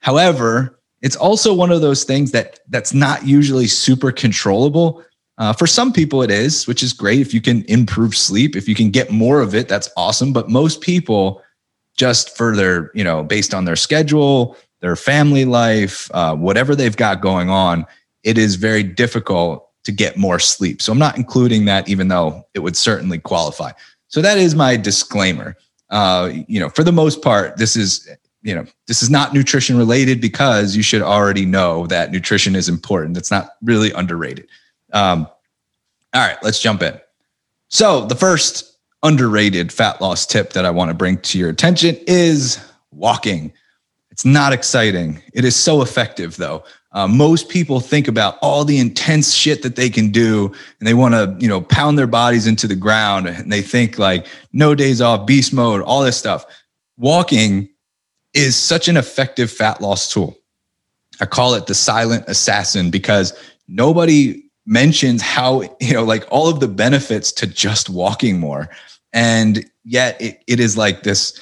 However, 0.00 0.78
it's 1.02 1.16
also 1.16 1.54
one 1.54 1.70
of 1.70 1.80
those 1.80 2.04
things 2.04 2.32
that 2.32 2.60
that's 2.68 2.92
not 2.92 3.26
usually 3.26 3.66
super 3.66 4.10
controllable. 4.12 5.04
Uh, 5.38 5.52
for 5.52 5.66
some 5.66 5.92
people, 5.92 6.22
it 6.22 6.30
is, 6.30 6.66
which 6.66 6.82
is 6.82 6.92
great. 6.92 7.20
If 7.20 7.32
you 7.32 7.40
can 7.40 7.64
improve 7.66 8.16
sleep, 8.16 8.56
if 8.56 8.68
you 8.68 8.74
can 8.74 8.90
get 8.90 9.10
more 9.10 9.40
of 9.40 9.54
it, 9.54 9.68
that's 9.68 9.90
awesome. 9.96 10.32
But 10.32 10.48
most 10.48 10.80
people, 10.80 11.42
just 11.96 12.36
for 12.36 12.56
their, 12.56 12.90
you 12.94 13.04
know, 13.04 13.22
based 13.22 13.54
on 13.54 13.64
their 13.64 13.76
schedule, 13.76 14.56
their 14.80 14.96
family 14.96 15.44
life, 15.44 16.10
uh, 16.12 16.34
whatever 16.34 16.74
they've 16.74 16.96
got 16.96 17.20
going 17.20 17.50
on, 17.50 17.86
it 18.24 18.36
is 18.36 18.56
very 18.56 18.82
difficult 18.82 19.68
to 19.84 19.92
get 19.92 20.16
more 20.16 20.38
sleep. 20.38 20.82
So 20.82 20.92
I'm 20.92 20.98
not 20.98 21.16
including 21.16 21.64
that, 21.66 21.88
even 21.88 22.08
though 22.08 22.44
it 22.54 22.60
would 22.60 22.76
certainly 22.76 23.18
qualify. 23.18 23.72
So 24.08 24.20
that 24.20 24.38
is 24.38 24.54
my 24.54 24.76
disclaimer. 24.76 25.56
Uh, 25.90 26.32
you 26.46 26.60
know, 26.60 26.68
for 26.68 26.82
the 26.82 26.92
most 26.92 27.22
part, 27.22 27.56
this 27.56 27.76
is 27.76 28.08
you 28.42 28.54
know 28.54 28.64
this 28.86 29.02
is 29.02 29.10
not 29.10 29.34
nutrition 29.34 29.76
related 29.76 30.20
because 30.20 30.76
you 30.76 30.82
should 30.82 31.02
already 31.02 31.44
know 31.44 31.86
that 31.86 32.10
nutrition 32.10 32.54
is 32.54 32.68
important. 32.68 33.16
It's 33.16 33.30
not 33.30 33.50
really 33.62 33.90
underrated. 33.92 34.48
Um, 34.92 35.26
all 36.14 36.26
right, 36.26 36.38
let's 36.42 36.60
jump 36.60 36.82
in. 36.82 36.98
So 37.68 38.06
the 38.06 38.14
first 38.14 38.78
underrated 39.02 39.72
fat 39.72 40.00
loss 40.00 40.26
tip 40.26 40.52
that 40.52 40.64
I 40.64 40.70
want 40.70 40.88
to 40.88 40.94
bring 40.94 41.18
to 41.18 41.38
your 41.38 41.50
attention 41.50 41.96
is 42.06 42.58
walking. 42.90 43.52
It's 44.10 44.24
not 44.24 44.52
exciting. 44.52 45.22
It 45.32 45.44
is 45.44 45.54
so 45.54 45.82
effective, 45.82 46.36
though. 46.36 46.64
Uh, 46.92 47.06
most 47.06 47.48
people 47.48 47.80
think 47.80 48.08
about 48.08 48.38
all 48.40 48.64
the 48.64 48.78
intense 48.78 49.32
shit 49.32 49.62
that 49.62 49.76
they 49.76 49.90
can 49.90 50.10
do, 50.10 50.46
and 50.80 50.88
they 50.88 50.94
want 50.94 51.14
to, 51.14 51.36
you 51.38 51.46
know, 51.46 51.60
pound 51.60 51.98
their 51.98 52.06
bodies 52.06 52.46
into 52.46 52.66
the 52.66 52.74
ground, 52.74 53.28
and 53.28 53.52
they 53.52 53.62
think 53.62 53.98
like 53.98 54.26
no 54.52 54.74
days 54.74 55.00
off, 55.00 55.26
beast 55.26 55.52
mode, 55.52 55.82
all 55.82 56.02
this 56.02 56.16
stuff. 56.16 56.46
Walking 56.96 57.68
is 58.34 58.56
such 58.56 58.88
an 58.88 58.96
effective 58.96 59.50
fat 59.50 59.80
loss 59.80 60.12
tool. 60.12 60.36
I 61.20 61.26
call 61.26 61.54
it 61.54 61.66
the 61.66 61.74
silent 61.74 62.24
assassin 62.28 62.90
because 62.90 63.36
nobody 63.66 64.42
mentions 64.66 65.22
how, 65.22 65.62
you 65.80 65.94
know, 65.94 66.04
like 66.04 66.26
all 66.30 66.48
of 66.48 66.60
the 66.60 66.68
benefits 66.68 67.32
to 67.32 67.46
just 67.46 67.90
walking 67.90 68.38
more. 68.38 68.68
And 69.12 69.64
yet 69.84 70.20
it, 70.20 70.42
it 70.46 70.60
is 70.60 70.76
like 70.76 71.02
this 71.02 71.38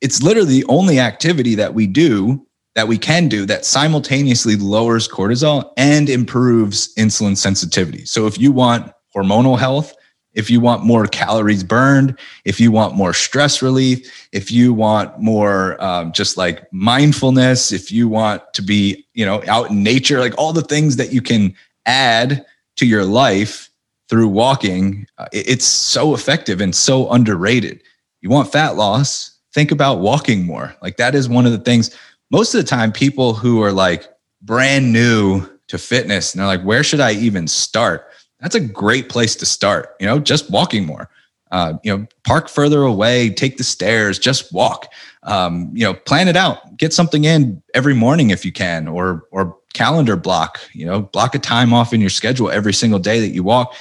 it's 0.00 0.20
literally 0.20 0.60
the 0.60 0.64
only 0.68 0.98
activity 0.98 1.54
that 1.54 1.74
we 1.74 1.86
do 1.86 2.44
that 2.74 2.88
we 2.88 2.98
can 2.98 3.28
do 3.28 3.46
that 3.46 3.64
simultaneously 3.64 4.56
lowers 4.56 5.06
cortisol 5.06 5.70
and 5.76 6.10
improves 6.10 6.92
insulin 6.96 7.36
sensitivity. 7.36 8.04
So 8.04 8.26
if 8.26 8.38
you 8.38 8.50
want 8.50 8.92
hormonal 9.14 9.58
health, 9.58 9.94
if 10.34 10.50
you 10.50 10.60
want 10.60 10.84
more 10.84 11.06
calories 11.06 11.62
burned, 11.62 12.18
if 12.44 12.58
you 12.58 12.72
want 12.72 12.94
more 12.94 13.12
stress 13.12 13.62
relief, 13.62 14.28
if 14.32 14.50
you 14.50 14.72
want 14.72 15.18
more 15.18 15.82
um, 15.82 16.12
just 16.12 16.36
like 16.36 16.70
mindfulness, 16.72 17.72
if 17.72 17.92
you 17.92 18.08
want 18.08 18.42
to 18.54 18.62
be, 18.62 19.06
you 19.14 19.26
know, 19.26 19.42
out 19.46 19.70
in 19.70 19.82
nature, 19.82 20.20
like 20.20 20.36
all 20.38 20.52
the 20.52 20.62
things 20.62 20.96
that 20.96 21.12
you 21.12 21.20
can 21.20 21.54
add 21.86 22.44
to 22.76 22.86
your 22.86 23.04
life 23.04 23.68
through 24.08 24.28
walking, 24.28 25.06
uh, 25.18 25.26
it's 25.32 25.64
so 25.64 26.14
effective 26.14 26.60
and 26.60 26.74
so 26.74 27.10
underrated. 27.10 27.82
You 28.20 28.30
want 28.30 28.52
fat 28.52 28.76
loss, 28.76 29.38
think 29.52 29.70
about 29.70 30.00
walking 30.00 30.46
more. 30.46 30.74
Like 30.82 30.96
that 30.96 31.14
is 31.14 31.28
one 31.28 31.46
of 31.46 31.52
the 31.52 31.58
things. 31.58 31.94
Most 32.30 32.54
of 32.54 32.62
the 32.62 32.68
time, 32.68 32.92
people 32.92 33.34
who 33.34 33.62
are 33.62 33.72
like 33.72 34.08
brand 34.40 34.92
new 34.92 35.46
to 35.68 35.78
fitness 35.78 36.32
and 36.32 36.40
they're 36.40 36.46
like, 36.46 36.62
where 36.62 36.82
should 36.82 37.00
I 37.00 37.12
even 37.12 37.46
start? 37.46 38.06
That's 38.42 38.54
a 38.54 38.60
great 38.60 39.08
place 39.08 39.36
to 39.36 39.46
start. 39.46 39.96
You 40.00 40.06
know, 40.06 40.18
just 40.18 40.50
walking 40.50 40.84
more. 40.84 41.08
Uh, 41.52 41.74
you 41.84 41.96
know, 41.96 42.06
park 42.24 42.48
further 42.48 42.82
away, 42.82 43.28
take 43.30 43.58
the 43.58 43.64
stairs, 43.64 44.18
just 44.18 44.52
walk. 44.52 44.90
Um, 45.22 45.70
you 45.74 45.84
know, 45.84 45.94
plan 45.94 46.26
it 46.26 46.36
out. 46.36 46.76
Get 46.76 46.92
something 46.92 47.24
in 47.24 47.62
every 47.74 47.94
morning 47.94 48.30
if 48.30 48.44
you 48.44 48.52
can, 48.52 48.88
or 48.88 49.24
or 49.30 49.56
calendar 49.72 50.16
block. 50.16 50.60
You 50.72 50.86
know, 50.86 51.02
block 51.02 51.34
a 51.34 51.38
time 51.38 51.72
off 51.72 51.92
in 51.92 52.00
your 52.00 52.10
schedule 52.10 52.50
every 52.50 52.72
single 52.72 52.98
day 52.98 53.20
that 53.20 53.28
you 53.28 53.42
walk, 53.42 53.74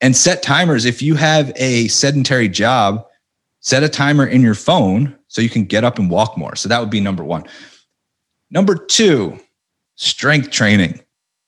and 0.00 0.16
set 0.16 0.42
timers. 0.42 0.84
If 0.84 1.00
you 1.00 1.14
have 1.14 1.52
a 1.56 1.88
sedentary 1.88 2.48
job, 2.48 3.06
set 3.60 3.82
a 3.82 3.88
timer 3.88 4.26
in 4.26 4.42
your 4.42 4.56
phone 4.56 5.16
so 5.28 5.40
you 5.40 5.48
can 5.48 5.64
get 5.64 5.84
up 5.84 5.98
and 5.98 6.10
walk 6.10 6.36
more. 6.36 6.56
So 6.56 6.68
that 6.68 6.80
would 6.80 6.90
be 6.90 7.00
number 7.00 7.24
one. 7.24 7.44
Number 8.50 8.74
two, 8.74 9.38
strength 9.94 10.50
training. 10.50 11.00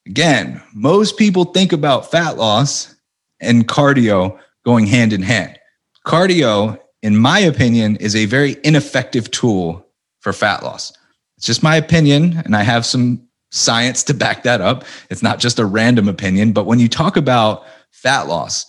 Again, 0.07 0.63
most 0.75 1.17
people 1.17 1.47
think 1.47 1.73
about 1.73 2.11
fat 2.11 2.37
loss 2.37 2.95
and 3.41 3.67
cardio 3.67 4.39
going 4.65 4.87
hand 4.87 5.13
in 5.13 5.23
hand. 5.23 5.59
Cardio, 6.07 6.79
in 7.03 7.17
my 7.17 7.39
opinion, 7.39 7.97
is 7.97 8.15
a 8.15 8.27
very 8.27 8.57
ineffective 8.65 9.31
tool 9.31 9.87
for 10.21 10.33
fat 10.33 10.63
loss. 10.63 10.93
It's 11.37 11.47
just 11.47 11.63
my 11.63 11.77
opinion, 11.77 12.43
and 12.45 12.55
I 12.55 12.63
have 12.63 12.85
some 12.85 13.27
science 13.51 14.03
to 14.05 14.15
back 14.15 14.43
that 14.43 14.61
up. 14.61 14.85
It's 15.11 15.23
not 15.23 15.39
just 15.39 15.59
a 15.59 15.65
random 15.65 16.09
opinion, 16.09 16.53
but 16.53 16.67
when 16.67 16.79
you 16.79 16.89
talk 16.89 17.17
about 17.17 17.65
fat 17.91 18.29
loss, 18.29 18.67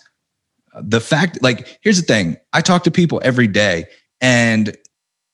the 0.82 1.02
fact 1.02 1.42
like 1.42 1.80
here's 1.82 2.00
the 2.00 2.06
thing 2.06 2.38
i 2.54 2.62
talk 2.62 2.84
to 2.84 2.92
people 2.92 3.22
every 3.24 3.48
day 3.48 3.86
and 4.22 4.76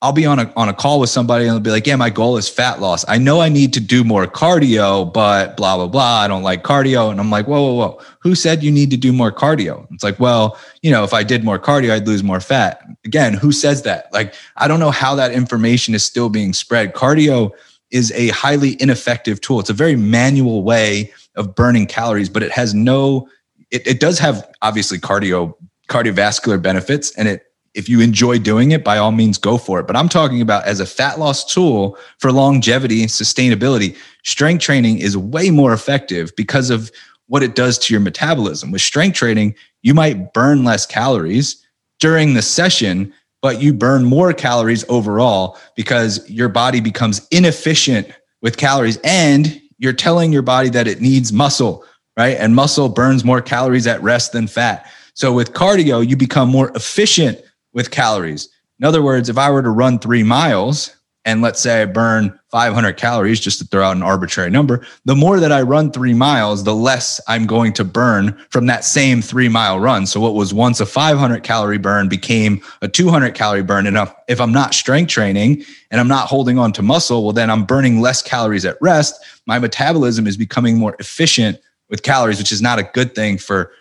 I'll 0.03 0.11
be 0.11 0.25
on 0.25 0.39
a 0.39 0.51
on 0.55 0.67
a 0.67 0.73
call 0.73 0.99
with 0.99 1.11
somebody 1.11 1.45
and 1.45 1.53
they'll 1.53 1.59
be 1.59 1.69
like, 1.69 1.85
"Yeah, 1.85 1.95
my 1.95 2.09
goal 2.09 2.37
is 2.37 2.49
fat 2.49 2.81
loss. 2.81 3.05
I 3.07 3.19
know 3.19 3.39
I 3.39 3.49
need 3.49 3.71
to 3.73 3.79
do 3.79 4.03
more 4.03 4.25
cardio, 4.25 5.11
but 5.13 5.55
blah 5.55 5.75
blah 5.77 5.87
blah. 5.87 6.21
I 6.21 6.27
don't 6.27 6.41
like 6.41 6.63
cardio." 6.63 7.11
And 7.11 7.19
I'm 7.19 7.29
like, 7.29 7.47
"Whoa, 7.47 7.61
whoa, 7.61 7.73
whoa! 7.73 7.99
Who 8.19 8.33
said 8.33 8.63
you 8.63 8.71
need 8.71 8.89
to 8.89 8.97
do 8.97 9.13
more 9.13 9.31
cardio?" 9.31 9.85
It's 9.91 10.03
like, 10.03 10.19
well, 10.19 10.57
you 10.81 10.89
know, 10.89 11.03
if 11.03 11.13
I 11.13 11.21
did 11.21 11.43
more 11.43 11.59
cardio, 11.59 11.91
I'd 11.91 12.07
lose 12.07 12.23
more 12.23 12.39
fat. 12.39 12.81
Again, 13.05 13.35
who 13.35 13.51
says 13.51 13.83
that? 13.83 14.11
Like, 14.11 14.33
I 14.57 14.67
don't 14.67 14.79
know 14.79 14.89
how 14.89 15.13
that 15.15 15.33
information 15.33 15.93
is 15.93 16.03
still 16.03 16.29
being 16.29 16.53
spread. 16.53 16.95
Cardio 16.95 17.51
is 17.91 18.11
a 18.13 18.29
highly 18.29 18.81
ineffective 18.81 19.39
tool. 19.39 19.59
It's 19.59 19.69
a 19.69 19.73
very 19.73 19.95
manual 19.95 20.63
way 20.63 21.11
of 21.35 21.53
burning 21.53 21.85
calories, 21.85 22.29
but 22.29 22.41
it 22.41 22.51
has 22.51 22.73
no. 22.73 23.29
It, 23.69 23.85
it 23.85 23.99
does 23.99 24.17
have 24.17 24.49
obviously 24.63 24.97
cardio 24.97 25.53
cardiovascular 25.89 26.59
benefits, 26.59 27.11
and 27.17 27.27
it 27.27 27.50
if 27.73 27.87
you 27.87 28.01
enjoy 28.01 28.37
doing 28.37 28.71
it, 28.71 28.83
by 28.83 28.97
all 28.97 29.11
means, 29.11 29.37
go 29.37 29.57
for 29.57 29.79
it. 29.79 29.87
But 29.87 29.95
I'm 29.95 30.09
talking 30.09 30.41
about 30.41 30.65
as 30.65 30.79
a 30.79 30.85
fat 30.85 31.19
loss 31.19 31.45
tool 31.45 31.97
for 32.19 32.31
longevity 32.31 33.01
and 33.01 33.09
sustainability. 33.09 33.95
Strength 34.23 34.61
training 34.61 34.99
is 34.99 35.17
way 35.17 35.49
more 35.49 35.73
effective 35.73 36.35
because 36.35 36.69
of 36.69 36.91
what 37.27 37.43
it 37.43 37.55
does 37.55 37.77
to 37.79 37.93
your 37.93 38.01
metabolism. 38.01 38.71
With 38.71 38.81
strength 38.81 39.15
training, 39.15 39.55
you 39.83 39.93
might 39.93 40.33
burn 40.33 40.65
less 40.65 40.85
calories 40.85 41.65
during 41.99 42.33
the 42.33 42.41
session, 42.41 43.13
but 43.41 43.61
you 43.61 43.73
burn 43.73 44.03
more 44.03 44.33
calories 44.33 44.83
overall 44.89 45.57
because 45.75 46.29
your 46.29 46.49
body 46.49 46.81
becomes 46.81 47.25
inefficient 47.31 48.07
with 48.41 48.57
calories 48.57 48.99
and 49.03 49.61
you're 49.77 49.93
telling 49.93 50.33
your 50.33 50.41
body 50.41 50.69
that 50.69 50.87
it 50.87 50.99
needs 50.99 51.31
muscle, 51.31 51.85
right? 52.17 52.37
And 52.37 52.53
muscle 52.53 52.89
burns 52.89 53.23
more 53.23 53.41
calories 53.41 53.87
at 53.87 54.01
rest 54.03 54.33
than 54.33 54.47
fat. 54.47 54.91
So 55.13 55.31
with 55.31 55.53
cardio, 55.53 56.07
you 56.07 56.17
become 56.17 56.49
more 56.49 56.71
efficient 56.75 57.41
with 57.73 57.91
calories. 57.91 58.49
In 58.79 58.85
other 58.85 59.01
words, 59.01 59.29
if 59.29 59.37
I 59.37 59.49
were 59.51 59.61
to 59.61 59.69
run 59.69 59.99
three 59.99 60.23
miles 60.23 60.95
and 61.23 61.43
let's 61.43 61.59
say 61.59 61.83
I 61.83 61.85
burn 61.85 62.37
500 62.49 62.97
calories, 62.97 63.39
just 63.39 63.59
to 63.59 63.65
throw 63.65 63.83
out 63.83 63.95
an 63.95 64.01
arbitrary 64.01 64.49
number, 64.49 64.85
the 65.05 65.15
more 65.15 65.39
that 65.39 65.51
I 65.51 65.61
run 65.61 65.91
three 65.91 66.15
miles, 66.15 66.63
the 66.63 66.73
less 66.73 67.21
I'm 67.27 67.45
going 67.45 67.73
to 67.73 67.83
burn 67.83 68.33
from 68.49 68.65
that 68.65 68.83
same 68.83 69.21
three 69.21 69.47
mile 69.47 69.79
run. 69.79 70.07
So 70.07 70.19
what 70.19 70.33
was 70.33 70.51
once 70.51 70.79
a 70.79 70.85
500 70.85 71.43
calorie 71.43 71.77
burn 71.77 72.09
became 72.09 72.61
a 72.81 72.87
200 72.87 73.35
calorie 73.35 73.61
burn. 73.61 73.85
And 73.85 73.97
if 74.27 74.41
I'm 74.41 74.51
not 74.51 74.73
strength 74.73 75.09
training 75.09 75.63
and 75.91 76.01
I'm 76.01 76.07
not 76.07 76.27
holding 76.27 76.57
on 76.57 76.73
to 76.73 76.81
muscle, 76.81 77.23
well, 77.23 77.33
then 77.33 77.51
I'm 77.51 77.65
burning 77.65 78.01
less 78.01 78.23
calories 78.23 78.65
at 78.65 78.81
rest. 78.81 79.23
My 79.45 79.59
metabolism 79.59 80.25
is 80.25 80.37
becoming 80.37 80.77
more 80.77 80.95
efficient 80.97 81.59
with 81.87 82.01
calories, 82.01 82.39
which 82.39 82.51
is 82.51 82.63
not 82.63 82.79
a 82.79 82.89
good 82.93 83.13
thing 83.13 83.37
for 83.37 83.71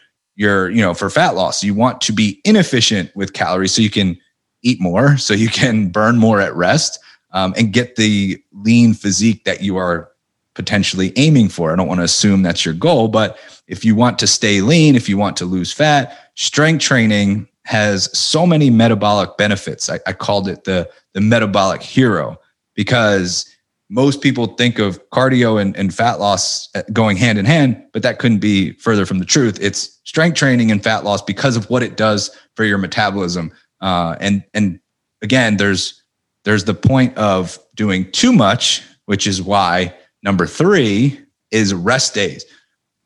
your, 0.40 0.70
you 0.70 0.80
know, 0.80 0.94
for 0.94 1.10
fat 1.10 1.34
loss. 1.34 1.62
You 1.62 1.74
want 1.74 2.00
to 2.00 2.14
be 2.14 2.40
inefficient 2.46 3.14
with 3.14 3.34
calories 3.34 3.74
so 3.74 3.82
you 3.82 3.90
can 3.90 4.18
eat 4.62 4.80
more, 4.80 5.18
so 5.18 5.34
you 5.34 5.50
can 5.50 5.88
burn 5.92 6.16
more 6.16 6.40
at 6.40 6.56
rest 6.56 6.98
um, 7.32 7.52
and 7.58 7.74
get 7.74 7.96
the 7.96 8.42
lean 8.54 8.94
physique 8.94 9.44
that 9.44 9.62
you 9.62 9.76
are 9.76 10.10
potentially 10.54 11.12
aiming 11.16 11.50
for. 11.50 11.70
I 11.70 11.76
don't 11.76 11.86
want 11.86 12.00
to 12.00 12.04
assume 12.04 12.42
that's 12.42 12.64
your 12.64 12.72
goal, 12.72 13.08
but 13.08 13.36
if 13.66 13.84
you 13.84 13.94
want 13.94 14.18
to 14.20 14.26
stay 14.26 14.62
lean, 14.62 14.96
if 14.96 15.10
you 15.10 15.18
want 15.18 15.36
to 15.36 15.44
lose 15.44 15.74
fat, 15.74 16.30
strength 16.36 16.80
training 16.80 17.46
has 17.66 18.08
so 18.18 18.46
many 18.46 18.70
metabolic 18.70 19.36
benefits. 19.36 19.90
I, 19.90 20.00
I 20.06 20.14
called 20.14 20.48
it 20.48 20.64
the 20.64 20.90
the 21.12 21.20
metabolic 21.20 21.82
hero 21.82 22.40
because 22.74 23.49
most 23.90 24.22
people 24.22 24.46
think 24.46 24.78
of 24.78 25.02
cardio 25.10 25.60
and, 25.60 25.76
and 25.76 25.92
fat 25.92 26.20
loss 26.20 26.68
uh, 26.76 26.82
going 26.92 27.16
hand 27.16 27.38
in 27.38 27.44
hand, 27.44 27.82
but 27.92 28.02
that 28.04 28.20
couldn't 28.20 28.38
be 28.38 28.72
further 28.74 29.04
from 29.04 29.18
the 29.18 29.24
truth. 29.24 29.58
It's 29.60 30.00
strength 30.04 30.36
training 30.36 30.70
and 30.70 30.82
fat 30.82 31.04
loss 31.04 31.20
because 31.20 31.56
of 31.56 31.68
what 31.68 31.82
it 31.82 31.96
does 31.96 32.30
for 32.54 32.64
your 32.64 32.78
metabolism. 32.78 33.52
Uh, 33.80 34.14
and 34.20 34.44
and 34.54 34.78
again, 35.22 35.56
there's 35.56 36.02
there's 36.44 36.64
the 36.64 36.74
point 36.74 37.18
of 37.18 37.58
doing 37.74 38.10
too 38.12 38.32
much, 38.32 38.82
which 39.06 39.26
is 39.26 39.42
why 39.42 39.92
number 40.22 40.46
three 40.46 41.20
is 41.50 41.74
rest 41.74 42.14
days. 42.14 42.44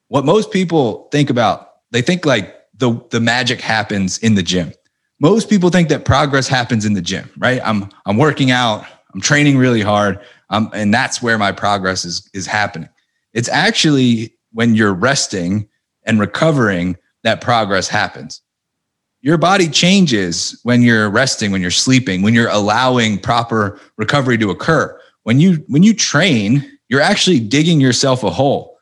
What 0.08 0.26
most 0.26 0.52
people 0.52 1.08
think 1.10 1.30
about, 1.30 1.76
they 1.92 2.02
think 2.02 2.26
like 2.26 2.54
the 2.76 3.00
the 3.10 3.20
magic 3.20 3.60
happens 3.62 4.18
in 4.18 4.34
the 4.34 4.42
gym. 4.42 4.74
Most 5.18 5.48
people 5.48 5.70
think 5.70 5.88
that 5.88 6.04
progress 6.04 6.46
happens 6.46 6.84
in 6.84 6.92
the 6.92 7.00
gym, 7.00 7.30
right? 7.38 7.62
I'm 7.64 7.88
I'm 8.04 8.18
working 8.18 8.50
out, 8.50 8.84
I'm 9.14 9.22
training 9.22 9.56
really 9.56 9.80
hard 9.80 10.20
um, 10.50 10.70
and 10.72 10.92
that's 10.92 11.22
where 11.22 11.38
my 11.38 11.52
progress 11.52 12.04
is 12.04 12.28
is 12.34 12.46
happening. 12.46 12.88
It's 13.32 13.48
actually 13.48 14.34
when 14.52 14.74
you're 14.74 14.94
resting 14.94 15.68
and 16.04 16.20
recovering 16.20 16.96
that 17.22 17.40
progress 17.40 17.88
happens. 17.88 18.40
Your 19.20 19.38
body 19.38 19.68
changes 19.68 20.60
when 20.64 20.82
you're 20.82 21.08
resting, 21.08 21.50
when 21.50 21.62
you're 21.62 21.70
sleeping, 21.70 22.22
when 22.22 22.34
you're 22.34 22.50
allowing 22.50 23.18
proper 23.18 23.80
recovery 23.96 24.36
to 24.38 24.50
occur. 24.50 24.98
When 25.22 25.40
you 25.40 25.64
when 25.68 25.82
you 25.82 25.94
train, 25.94 26.78
you're 26.88 27.00
actually 27.00 27.40
digging 27.40 27.80
yourself 27.80 28.22
a 28.22 28.30
hole. 28.30 28.78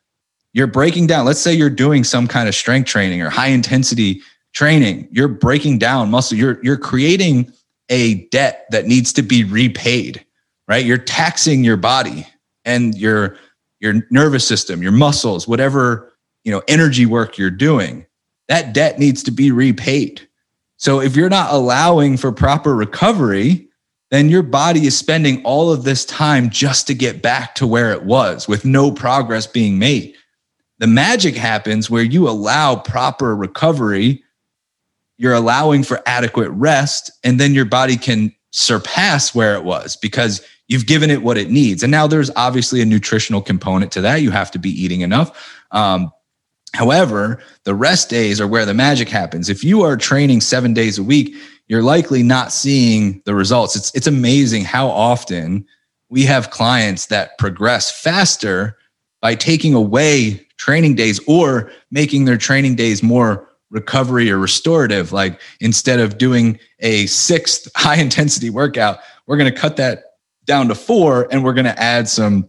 You're 0.52 0.66
breaking 0.66 1.06
down. 1.06 1.24
Let's 1.24 1.40
say 1.40 1.54
you're 1.54 1.70
doing 1.70 2.04
some 2.04 2.26
kind 2.26 2.48
of 2.48 2.54
strength 2.54 2.88
training 2.88 3.22
or 3.22 3.30
high 3.30 3.48
intensity 3.48 4.20
training. 4.52 5.08
You're 5.10 5.28
breaking 5.28 5.78
down 5.78 6.10
muscle. 6.10 6.36
You're 6.36 6.58
you're 6.62 6.76
creating 6.76 7.52
a 7.88 8.26
debt 8.26 8.66
that 8.70 8.86
needs 8.86 9.12
to 9.14 9.22
be 9.22 9.44
repaid 9.44 10.24
right? 10.68 10.84
You're 10.84 10.98
taxing 10.98 11.64
your 11.64 11.76
body 11.76 12.26
and 12.64 12.96
your 12.96 13.36
your 13.80 13.94
nervous 14.10 14.46
system, 14.46 14.82
your 14.82 14.92
muscles, 14.92 15.48
whatever, 15.48 16.12
you 16.44 16.52
know, 16.52 16.62
energy 16.68 17.04
work 17.04 17.36
you're 17.36 17.50
doing. 17.50 18.06
That 18.48 18.72
debt 18.72 18.98
needs 18.98 19.22
to 19.24 19.32
be 19.32 19.50
repaid. 19.50 20.28
So 20.76 21.00
if 21.00 21.16
you're 21.16 21.28
not 21.28 21.52
allowing 21.52 22.16
for 22.16 22.30
proper 22.32 22.74
recovery, 22.74 23.68
then 24.10 24.28
your 24.28 24.42
body 24.42 24.86
is 24.86 24.96
spending 24.96 25.42
all 25.42 25.72
of 25.72 25.84
this 25.84 26.04
time 26.04 26.50
just 26.50 26.86
to 26.86 26.94
get 26.94 27.22
back 27.22 27.54
to 27.56 27.66
where 27.66 27.92
it 27.92 28.04
was 28.04 28.46
with 28.46 28.64
no 28.64 28.92
progress 28.92 29.46
being 29.46 29.78
made. 29.78 30.14
The 30.78 30.86
magic 30.86 31.34
happens 31.34 31.88
where 31.88 32.02
you 32.02 32.28
allow 32.28 32.76
proper 32.76 33.34
recovery, 33.34 34.22
you're 35.16 35.32
allowing 35.32 35.82
for 35.82 36.02
adequate 36.04 36.50
rest, 36.50 37.10
and 37.24 37.40
then 37.40 37.54
your 37.54 37.64
body 37.64 37.96
can 37.96 38.34
surpass 38.52 39.34
where 39.34 39.56
it 39.56 39.64
was 39.64 39.96
because 39.96 40.46
you've 40.68 40.86
given 40.86 41.10
it 41.10 41.22
what 41.22 41.36
it 41.36 41.50
needs. 41.50 41.82
And 41.82 41.90
now 41.90 42.06
there's 42.06 42.30
obviously 42.36 42.80
a 42.80 42.86
nutritional 42.86 43.42
component 43.42 43.90
to 43.92 44.00
that. 44.02 44.22
You 44.22 44.30
have 44.30 44.50
to 44.52 44.58
be 44.58 44.70
eating 44.70 45.00
enough. 45.00 45.60
Um, 45.72 46.12
however, 46.74 47.42
the 47.64 47.74
rest 47.74 48.08
days 48.08 48.40
are 48.40 48.46
where 48.46 48.64
the 48.64 48.74
magic 48.74 49.08
happens. 49.08 49.48
If 49.48 49.64
you 49.64 49.82
are 49.82 49.96
training 49.96 50.42
seven 50.42 50.72
days 50.72 50.98
a 50.98 51.02
week, 51.02 51.34
you're 51.68 51.82
likely 51.82 52.22
not 52.22 52.52
seeing 52.52 53.22
the 53.24 53.34
results. 53.34 53.76
It's 53.76 53.94
it's 53.94 54.06
amazing 54.06 54.64
how 54.64 54.88
often 54.88 55.66
we 56.10 56.24
have 56.24 56.50
clients 56.50 57.06
that 57.06 57.38
progress 57.38 57.90
faster 57.90 58.76
by 59.22 59.34
taking 59.34 59.72
away 59.72 60.46
training 60.58 60.94
days 60.94 61.18
or 61.26 61.72
making 61.90 62.26
their 62.26 62.36
training 62.36 62.74
days 62.74 63.02
more 63.02 63.48
recovery 63.72 64.30
or 64.30 64.38
restorative. 64.38 65.12
Like 65.12 65.40
instead 65.58 65.98
of 65.98 66.18
doing 66.18 66.60
a 66.80 67.06
sixth 67.06 67.68
high 67.76 67.96
intensity 67.96 68.50
workout, 68.50 69.00
we're 69.26 69.38
going 69.38 69.52
to 69.52 69.58
cut 69.58 69.76
that 69.78 70.04
down 70.44 70.68
to 70.68 70.74
four 70.74 71.26
and 71.30 71.42
we're 71.42 71.54
going 71.54 71.64
to 71.64 71.80
add 71.80 72.08
some 72.08 72.48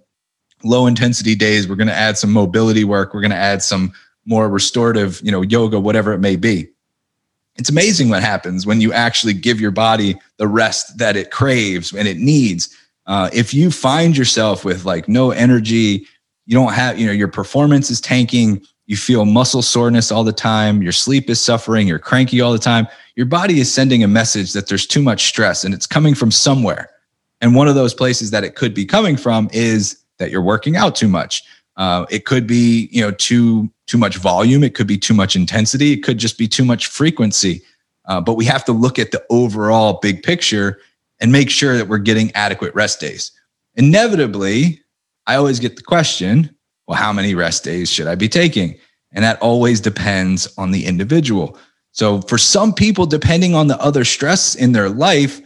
low 0.64 0.86
intensity 0.86 1.36
days. 1.36 1.68
We're 1.68 1.76
going 1.76 1.88
to 1.88 1.94
add 1.96 2.18
some 2.18 2.32
mobility 2.32 2.84
work. 2.84 3.14
We're 3.14 3.22
going 3.22 3.32
to 3.32 3.38
add 3.38 3.64
some 3.64 3.94
more 4.26 4.50
restorative, 4.50 5.22
you 5.24 5.32
know, 5.32 5.42
yoga, 5.42 5.80
whatever 5.80 6.14
it 6.14 6.20
may 6.20 6.36
be. 6.36 6.70
It's 7.56 7.70
amazing 7.70 8.10
what 8.10 8.24
happens 8.24 8.66
when 8.66 8.82
you 8.82 8.94
actually 8.94 9.34
give 9.34 9.62
your 9.62 9.72
body 9.72 10.16
the 10.38 10.48
rest 10.48 10.98
that 10.98 11.16
it 11.16 11.30
craves 11.30 11.94
and 11.94 12.08
it 12.08 12.18
needs. 12.18 12.76
Uh, 13.06 13.30
if 13.34 13.54
you 13.54 13.70
find 13.70 14.18
yourself 14.18 14.66
with 14.66 14.86
like 14.86 15.08
no 15.08 15.32
energy, 15.32 16.08
you 16.46 16.56
don't 16.56 16.74
have, 16.74 16.98
you 16.98 17.06
know, 17.06 17.12
your 17.12 17.28
performance 17.28 17.92
is 17.92 18.02
tanking, 18.02 18.66
you 18.86 18.98
feel 18.98 19.26
muscle 19.26 19.62
soreness 19.62 20.12
all 20.12 20.24
the 20.24 20.34
time, 20.34 20.82
your 20.82 20.92
sleep 20.92 21.30
is 21.30 21.40
suffering, 21.40 21.88
you're 21.88 22.00
cranky 22.00 22.42
all 22.42 22.52
the 22.52 22.60
time, 22.60 22.88
your 23.16 23.26
body 23.26 23.60
is 23.60 23.74
sending 23.74 24.04
a 24.04 24.08
message 24.08 24.54
that 24.54 24.68
there's 24.68 24.86
too 24.86 25.02
much 25.02 25.28
stress 25.28 25.64
and 25.64 25.74
it's 25.74 25.88
coming 25.88 26.16
from 26.16 26.32
somewhere. 26.32 26.90
And 27.42 27.56
one 27.56 27.68
of 27.68 27.76
those 27.76 27.94
places 27.94 28.32
that 28.32 28.44
it 28.44 28.56
could 28.56 28.74
be 28.74 28.86
coming 28.86 29.18
from 29.18 29.50
is 29.52 30.04
that 30.18 30.32
you're 30.32 30.42
working 30.42 30.76
out 30.76 30.96
too 30.96 31.08
much. 31.08 31.44
Uh, 31.76 32.06
it 32.10 32.26
could 32.26 32.46
be, 32.46 32.88
you 32.92 33.02
know, 33.02 33.12
too 33.12 33.70
too 33.88 33.98
much 33.98 34.18
volume. 34.18 34.64
It 34.64 34.76
could 34.76 34.88
be 34.88 34.98
too 34.98 35.14
much 35.14 35.36
intensity. 35.36 35.92
It 35.92 36.04
could 36.04 36.18
just 36.18 36.38
be 36.38 36.48
too 36.48 36.64
much 36.64 36.88
frequency. 36.88 37.62
Uh, 38.06 38.22
but 38.22 38.36
we 38.36 38.46
have 38.46 38.64
to 38.66 38.72
look 38.72 38.98
at 39.00 39.12
the 39.12 39.24
overall 39.30 40.00
big 40.02 40.24
picture 40.24 40.80
and 41.20 41.32
make 41.32 41.50
sure 41.50 41.78
that 41.78 41.88
we're 41.88 41.98
getting 41.98 42.32
adequate 42.34 42.74
rest 42.76 43.00
days. 43.00 43.32
Inevitably, 43.76 44.82
I 45.26 45.36
always 45.36 45.60
get 45.60 45.76
the 45.76 45.82
question, 45.82 46.56
well, 46.88 46.98
how 46.98 47.14
many 47.14 47.36
rest 47.36 47.64
days 47.64 47.90
should 47.90 48.08
I 48.08 48.16
be 48.16 48.28
taking? 48.28 48.78
And 49.12 49.24
that 49.24 49.42
always 49.42 49.80
depends 49.80 50.52
on 50.58 50.72
the 50.72 50.86
individual. 50.86 51.58
So 51.92 52.22
for 52.22 52.38
some 52.38 52.74
people, 52.74 53.06
depending 53.06 53.54
on 53.54 53.68
the 53.68 53.80
other 53.80 54.04
stress 54.04 54.56
in 54.56 54.72
their 54.72 54.90
life, 54.90 55.42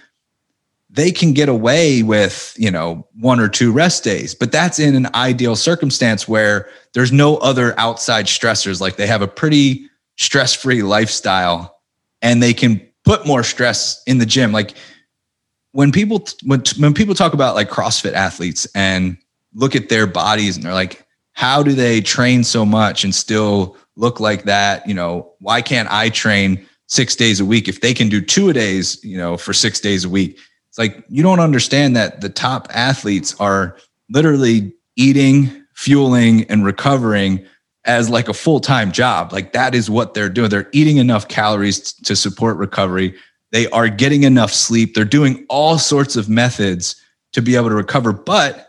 they 0.90 1.12
can 1.12 1.34
get 1.34 1.50
away 1.50 2.02
with, 2.02 2.56
you 2.58 2.72
know, 2.72 3.08
one 3.20 3.40
or 3.40 3.50
two 3.50 3.72
rest 3.72 4.04
days, 4.04 4.34
but 4.34 4.52
that's 4.52 4.80
in 4.80 4.96
an 4.96 5.08
ideal 5.14 5.56
circumstance 5.56 6.28
where 6.28 6.70
there's 6.94 7.12
no 7.12 7.38
other 7.38 7.78
outside 7.78 8.26
stressors. 8.26 8.80
Like 8.80 8.96
they 8.96 9.06
have 9.06 9.22
a 9.22 9.28
pretty 9.28 9.90
stress 10.16 10.54
free 10.54 10.82
lifestyle 10.82 11.82
and 12.22 12.42
they 12.42 12.54
can 12.54 12.82
put 13.04 13.28
more 13.28 13.44
stress 13.44 14.02
in 14.08 14.18
the 14.18 14.26
gym. 14.26 14.52
Like 14.52 14.74
when 15.74 15.92
people, 15.92 16.26
when, 16.44 16.64
when 16.80 16.94
people 16.94 17.14
talk 17.14 17.34
about 17.34 17.54
like 17.54 17.70
CrossFit 17.70 18.14
athletes 18.14 18.66
and 18.74 19.18
look 19.54 19.76
at 19.76 19.90
their 19.90 20.08
bodies 20.08 20.56
and 20.56 20.66
they're 20.66 20.74
like, 20.74 21.06
how 21.38 21.62
do 21.62 21.74
they 21.74 22.02
train 22.02 22.44
so 22.44 22.66
much 22.66 23.04
and 23.04 23.14
still 23.14 23.78
look 23.96 24.20
like 24.20 24.46
that? 24.46 24.88
You 24.88 24.96
know, 24.96 25.34
why 25.38 25.62
can't 25.62 25.88
I 25.92 26.10
train 26.10 26.66
six 26.88 27.16
days 27.16 27.40
a 27.40 27.46
week 27.46 27.68
if 27.68 27.82
they 27.82 27.94
can 27.94 28.10
do 28.10 28.22
two 28.22 28.50
a 28.50 28.54
days, 28.54 29.00
you 29.04 29.20
know, 29.20 29.38
for 29.38 29.54
six 29.54 29.80
days 29.80 30.04
a 30.04 30.10
week? 30.10 30.40
It's 30.68 30.80
like 30.80 31.06
you 31.10 31.22
don't 31.22 31.40
understand 31.40 31.96
that 31.96 32.22
the 32.22 32.30
top 32.30 32.68
athletes 32.72 33.36
are 33.40 33.78
literally 34.10 34.74
eating, 34.96 35.64
fueling, 35.76 36.44
and 36.46 36.66
recovering 36.66 37.46
as 37.86 38.10
like 38.10 38.28
a 38.28 38.34
full-time 38.34 38.92
job. 38.92 39.32
Like 39.32 39.54
that 39.54 39.76
is 39.76 39.92
what 39.92 40.16
they're 40.16 40.30
doing. 40.30 40.50
They're 40.50 40.70
eating 40.72 40.98
enough 40.98 41.28
calories 41.28 41.94
to 41.94 42.16
support 42.16 42.58
recovery. 42.58 43.14
They 43.52 43.68
are 43.68 43.90
getting 43.90 44.24
enough 44.24 44.52
sleep. 44.52 44.96
They're 44.96 45.06
doing 45.06 45.46
all 45.50 45.78
sorts 45.78 46.16
of 46.16 46.30
methods 46.30 47.00
to 47.34 47.44
be 47.44 47.56
able 47.56 47.70
to 47.70 47.76
recover. 47.76 48.12
But 48.12 48.67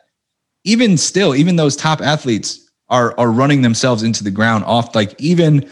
even 0.69 0.99
still, 0.99 1.35
even 1.35 1.57
those 1.57 1.77
top 1.77 2.01
athletes 2.01 2.71
are 2.89 3.19
are 3.19 3.31
running 3.31 3.63
themselves 3.63 4.03
into 4.03 4.23
the 4.23 4.31
ground 4.31 4.65
off. 4.65 4.95
Like 4.95 5.19
even 5.21 5.69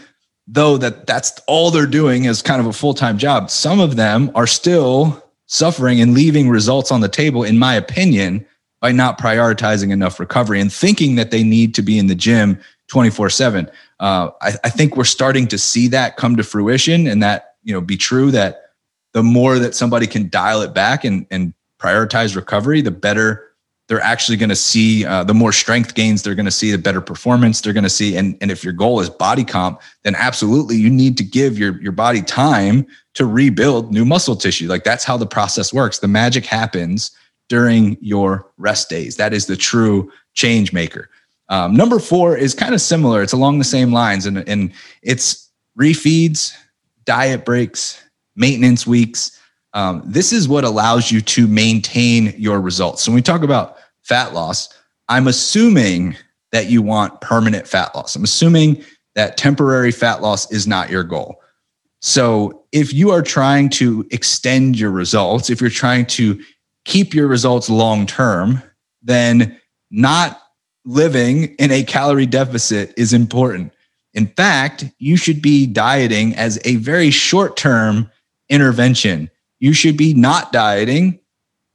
though 0.47 0.79
that 0.79 1.07
that's 1.07 1.39
all 1.47 1.71
they're 1.71 1.87
doing 1.87 2.25
is 2.25 2.41
kind 2.41 2.61
of 2.61 2.67
a 2.67 2.73
full 2.73 2.95
time 2.95 3.19
job, 3.19 3.51
some 3.51 3.79
of 3.79 3.97
them 3.97 4.31
are 4.35 4.47
still 4.47 5.23
suffering 5.47 6.01
and 6.01 6.15
leaving 6.15 6.49
results 6.49 6.91
on 6.91 7.01
the 7.01 7.09
table, 7.09 7.45
in 7.45 7.59
my 7.59 7.75
opinion, 7.75 8.45
by 8.81 8.91
not 8.91 9.19
prioritizing 9.19 9.93
enough 9.93 10.19
recovery 10.19 10.61
and 10.61 10.73
thinking 10.73 11.17
that 11.17 11.31
they 11.31 11.43
need 11.43 11.75
to 11.75 11.83
be 11.83 11.99
in 11.99 12.07
the 12.07 12.15
gym 12.15 12.59
24 12.89 13.27
uh, 13.27 13.29
7. 13.29 13.71
I, 14.01 14.31
I 14.43 14.71
think 14.71 14.97
we're 14.97 15.05
starting 15.05 15.47
to 15.49 15.59
see 15.59 15.89
that 15.89 16.17
come 16.17 16.37
to 16.37 16.43
fruition 16.43 17.07
and 17.07 17.23
that, 17.23 17.57
you 17.63 17.73
know, 17.73 17.81
be 17.81 17.97
true 17.97 18.31
that 18.33 18.73
the 19.13 19.23
more 19.23 19.59
that 19.59 19.75
somebody 19.75 20.07
can 20.07 20.29
dial 20.29 20.63
it 20.63 20.75
back 20.75 21.05
and, 21.05 21.27
and 21.31 21.55
prioritize 21.81 22.37
recovery, 22.37 22.81
the 22.81 22.91
better 22.91 23.46
they're 23.89 24.01
actually 24.01 24.37
going 24.37 24.49
to 24.49 24.57
see 24.57 25.05
uh, 25.05 25.23
the 25.23 25.35
more 25.35 25.53
strength 25.53 25.95
gains 25.95 26.23
they're 26.23 26.35
going 26.35 26.45
to 26.45 26.51
see 26.51 26.71
the 26.71 26.79
better 26.79 27.01
performance 27.01 27.61
they're 27.61 27.73
going 27.73 27.85
to 27.85 27.91
see 27.91 28.17
and, 28.17 28.37
and 28.41 28.51
if 28.51 28.65
your 28.65 28.73
goal 28.73 29.01
is 29.01 29.09
body 29.09 29.45
comp 29.45 29.81
then 30.03 30.15
absolutely 30.17 30.77
you 30.77 30.91
need 30.91 31.17
to 31.17 31.25
give 31.25 31.59
your, 31.59 31.81
your 31.81 31.93
body 31.93 32.23
time 32.23 32.87
to 33.17 33.25
rebuild 33.25 33.93
new 33.93 34.05
muscle 34.05 34.37
tissue. 34.37 34.69
Like 34.69 34.85
that's 34.85 35.03
how 35.03 35.17
the 35.17 35.27
process 35.27 35.73
works. 35.73 36.01
The 36.01 36.09
magic 36.09 36.45
happens 36.45 37.11
during 37.49 37.97
your 38.03 38.47
rest 38.59 38.91
days. 38.91 39.17
That 39.17 39.33
is 39.33 39.47
the 39.47 39.57
true 39.57 40.13
change 40.35 40.73
maker. 40.73 41.09
Um, 41.49 41.75
number 41.75 41.99
four 41.99 42.37
is 42.37 42.55
kind 42.55 42.75
of 42.75 42.81
similar. 42.83 43.23
It's 43.23 43.33
along 43.33 43.59
the 43.59 43.65
same 43.65 43.91
lines 43.91 44.27
and, 44.27 44.47
and 44.47 44.71
it's 45.03 45.51
refeeds 45.79 46.55
diet 47.07 47.47
breaks 47.47 48.03
maintenance 48.35 48.87
weeks 48.87 49.41
um, 49.77 50.03
this 50.07 50.33
is 50.33 50.49
what 50.49 50.65
allows 50.65 51.13
you 51.13 51.21
to 51.21 51.47
maintain 51.47 52.35
your 52.39 52.63
results. 52.63 53.03
So 53.03 53.13
when 53.13 53.17
we 53.17 53.23
talk 53.23 53.43
about 53.43 53.77
fat 54.05 54.33
loss, 54.33 54.71
I'm 55.11 55.29
assuming 55.29 56.17
that 56.51 56.71
you 56.71 56.81
want 56.81 57.21
permanent 57.21 57.69
fat 57.69 57.95
loss. 57.95 58.17
I'm 58.17 58.25
assuming 58.25 58.83
that 59.17 59.37
temporary 59.37 59.93
fat 59.93 60.23
loss 60.23 60.51
is 60.51 60.67
not 60.67 60.89
your 60.89 61.05
goal. 61.05 61.43
So 62.01 62.65
if 62.73 62.95
you 62.95 63.11
are 63.11 63.21
trying 63.21 63.69
to 63.71 64.07
extend 64.11 64.79
your 64.79 64.91
results, 64.91 65.51
if 65.51 65.61
you're 65.61 65.69
trying 65.69 66.07
to 66.07 66.43
keep 66.87 67.13
your 67.13 67.27
results 67.27 67.69
long 67.69 68.07
term, 68.07 68.63
then 69.03 69.61
not 69.91 70.41
living 70.87 71.55
in 71.57 71.71
a 71.71 71.85
calorie 71.85 72.25
deficit 72.25 72.95
is 72.97 73.13
important. 73.13 73.75
In 74.15 74.27
fact, 74.29 74.87
you 74.99 75.19
should 75.19 75.43
be 75.43 75.67
dieting 75.67 76.35
as 76.35 76.59
a 76.65 76.77
very 76.77 77.11
short 77.11 77.59
term 77.59 78.11
intervention 78.49 79.31
you 79.59 79.73
should 79.73 79.97
be 79.97 80.15
not 80.15 80.53
dieting 80.53 81.19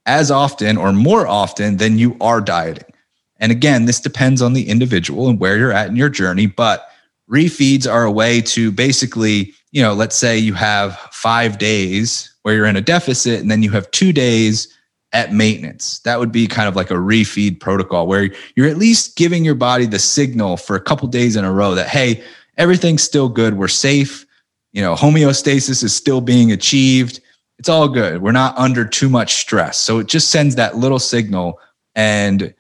as 0.05 0.31
often 0.31 0.77
or 0.77 0.91
more 0.91 1.27
often 1.27 1.77
than 1.77 1.97
you 1.97 2.17
are 2.21 2.41
dieting. 2.41 2.91
And 3.39 3.51
again, 3.51 3.85
this 3.85 3.99
depends 3.99 4.41
on 4.41 4.53
the 4.53 4.69
individual 4.69 5.29
and 5.29 5.39
where 5.39 5.57
you're 5.57 5.71
at 5.71 5.87
in 5.87 5.95
your 5.95 6.09
journey, 6.09 6.45
but 6.45 6.87
refeeds 7.29 7.91
are 7.91 8.03
a 8.03 8.11
way 8.11 8.41
to 8.41 8.71
basically, 8.71 9.53
you 9.71 9.81
know, 9.81 9.93
let's 9.93 10.15
say 10.15 10.37
you 10.37 10.53
have 10.53 10.97
5 11.11 11.57
days 11.57 12.33
where 12.43 12.55
you're 12.55 12.65
in 12.65 12.75
a 12.75 12.81
deficit 12.81 13.39
and 13.39 13.49
then 13.49 13.63
you 13.63 13.71
have 13.71 13.89
2 13.91 14.11
days 14.11 14.67
at 15.13 15.33
maintenance. 15.33 15.99
That 15.99 16.19
would 16.19 16.31
be 16.31 16.47
kind 16.47 16.67
of 16.67 16.75
like 16.75 16.91
a 16.91 16.95
refeed 16.95 17.59
protocol 17.59 18.07
where 18.07 18.29
you're 18.55 18.67
at 18.67 18.77
least 18.77 19.17
giving 19.17 19.43
your 19.43 19.55
body 19.55 19.85
the 19.85 19.99
signal 19.99 20.57
for 20.57 20.75
a 20.75 20.81
couple 20.81 21.07
days 21.07 21.35
in 21.35 21.45
a 21.45 21.51
row 21.51 21.75
that 21.75 21.87
hey, 21.87 22.23
everything's 22.57 23.03
still 23.03 23.29
good, 23.29 23.57
we're 23.57 23.67
safe, 23.67 24.25
you 24.71 24.81
know, 24.81 24.95
homeostasis 24.95 25.83
is 25.83 25.93
still 25.95 26.21
being 26.21 26.51
achieved 26.51 27.19
it's 27.61 27.69
all 27.69 27.87
good. 27.87 28.23
We're 28.23 28.31
not 28.31 28.57
under 28.57 28.83
too 28.83 29.07
much 29.07 29.35
stress. 29.35 29.77
So 29.77 29.99
it 29.99 30.07
just 30.07 30.31
sends 30.31 30.55
that 30.55 30.77
little 30.77 30.97
signal. 30.97 31.59
And 31.93 32.55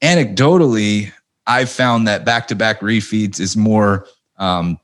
anecdotally, 0.00 1.10
I've 1.48 1.68
found 1.68 2.06
that 2.06 2.24
back 2.24 2.46
to 2.46 2.54
back 2.54 2.78
refeeds 2.78 3.40
is 3.40 3.56
more 3.56 4.06
um, 4.36 4.78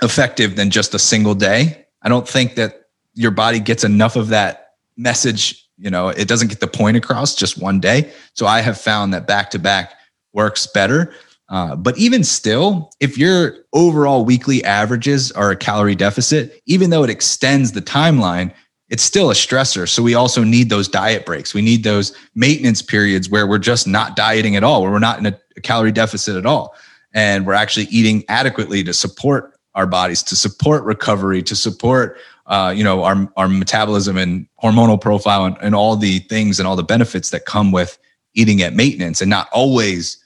effective 0.00 0.54
than 0.54 0.70
just 0.70 0.94
a 0.94 0.98
single 1.00 1.34
day. 1.34 1.86
I 2.02 2.08
don't 2.08 2.28
think 2.28 2.54
that 2.54 2.84
your 3.14 3.32
body 3.32 3.58
gets 3.58 3.82
enough 3.82 4.14
of 4.14 4.28
that 4.28 4.74
message. 4.96 5.68
You 5.76 5.90
know, 5.90 6.10
it 6.10 6.28
doesn't 6.28 6.46
get 6.46 6.60
the 6.60 6.68
point 6.68 6.96
across 6.96 7.34
just 7.34 7.58
one 7.58 7.80
day. 7.80 8.12
So 8.34 8.46
I 8.46 8.60
have 8.60 8.80
found 8.80 9.12
that 9.12 9.26
back 9.26 9.50
to 9.50 9.58
back 9.58 9.92
works 10.32 10.68
better. 10.68 11.12
Uh, 11.48 11.74
but 11.74 11.98
even 11.98 12.22
still, 12.22 12.92
if 13.00 13.18
your 13.18 13.56
overall 13.72 14.24
weekly 14.24 14.62
averages 14.62 15.32
are 15.32 15.50
a 15.50 15.56
calorie 15.56 15.96
deficit, 15.96 16.62
even 16.66 16.90
though 16.90 17.02
it 17.02 17.10
extends 17.10 17.72
the 17.72 17.82
timeline, 17.82 18.54
it's 18.90 19.04
still 19.04 19.30
a 19.30 19.34
stressor. 19.34 19.88
So 19.88 20.02
we 20.02 20.14
also 20.14 20.42
need 20.42 20.68
those 20.68 20.88
diet 20.88 21.24
breaks. 21.24 21.54
We 21.54 21.62
need 21.62 21.84
those 21.84 22.14
maintenance 22.34 22.82
periods 22.82 23.30
where 23.30 23.46
we're 23.46 23.58
just 23.58 23.86
not 23.86 24.16
dieting 24.16 24.56
at 24.56 24.64
all, 24.64 24.82
where 24.82 24.90
we're 24.90 24.98
not 24.98 25.18
in 25.18 25.26
a, 25.26 25.40
calorie 25.62 25.92
deficit 25.92 26.36
at 26.36 26.46
all. 26.46 26.74
And 27.12 27.46
we're 27.46 27.54
actually 27.54 27.86
eating 27.86 28.24
adequately 28.28 28.82
to 28.84 28.94
support 28.94 29.58
our 29.74 29.86
bodies, 29.86 30.22
to 30.24 30.36
support 30.36 30.84
recovery, 30.84 31.42
to 31.42 31.54
support 31.54 32.18
uh, 32.46 32.72
you 32.74 32.82
know 32.82 33.04
our 33.04 33.30
our 33.36 33.48
metabolism 33.48 34.16
and 34.16 34.46
hormonal 34.62 35.00
profile 35.00 35.44
and, 35.44 35.56
and 35.60 35.74
all 35.74 35.96
the 35.96 36.20
things 36.20 36.58
and 36.58 36.66
all 36.66 36.76
the 36.76 36.82
benefits 36.82 37.30
that 37.30 37.44
come 37.44 37.70
with 37.72 37.98
eating 38.34 38.62
at 38.62 38.74
maintenance 38.74 39.20
and 39.20 39.28
not 39.28 39.48
always 39.52 40.24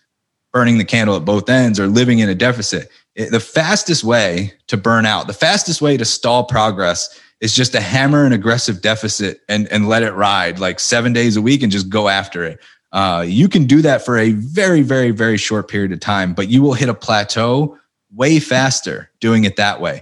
burning 0.53 0.79
the 0.79 0.85
candle 0.85 1.17
at 1.17 1.25
both 1.25 1.51
ends 1.51 1.81
or 1.81 1.89
living 1.89 2.21
in 2.21 2.29
a 2.29 2.35
deficit. 2.35 2.89
It, 3.17 3.31
the 3.31 3.41
fastest 3.41 4.05
way 4.05 4.53
to 4.69 4.77
burn 4.77 5.05
out, 5.05 5.27
the 5.27 5.33
fastest 5.33 5.83
way 5.83 5.97
to 5.97 6.05
stall 6.05 6.45
progress 6.45 7.21
is 7.45 7.55
just 7.55 7.73
to 7.73 7.81
hammer 7.81 8.25
an 8.25 8.33
aggressive 8.33 8.81
deficit 8.81 9.43
and 9.51 9.69
and 9.69 9.87
let 9.87 10.03
it 10.03 10.13
ride 10.13 10.59
like 10.59 10.81
seven 10.81 11.13
days 11.13 11.37
a 11.37 11.43
week 11.43 11.63
and 11.63 11.71
just 11.71 11.91
go 11.91 12.09
after 12.09 12.43
it. 12.43 12.59
Uh, 12.91 13.23
you 13.27 13.51
can 13.51 13.67
do 13.67 13.83
that 13.83 14.03
for 14.03 14.17
a 14.17 14.33
very, 14.33 14.81
very, 14.81 15.11
very 15.11 15.37
short 15.37 15.69
period 15.69 15.93
of 15.93 16.01
time, 16.01 16.33
but 16.33 16.49
you 16.49 16.63
will 16.63 16.73
hit 16.73 16.89
a 16.89 16.95
plateau 16.95 17.77
way 18.15 18.41
faster 18.41 19.11
doing 19.21 19.45
it 19.45 19.57
that 19.57 19.79
way. 19.79 20.01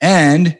And 0.00 0.56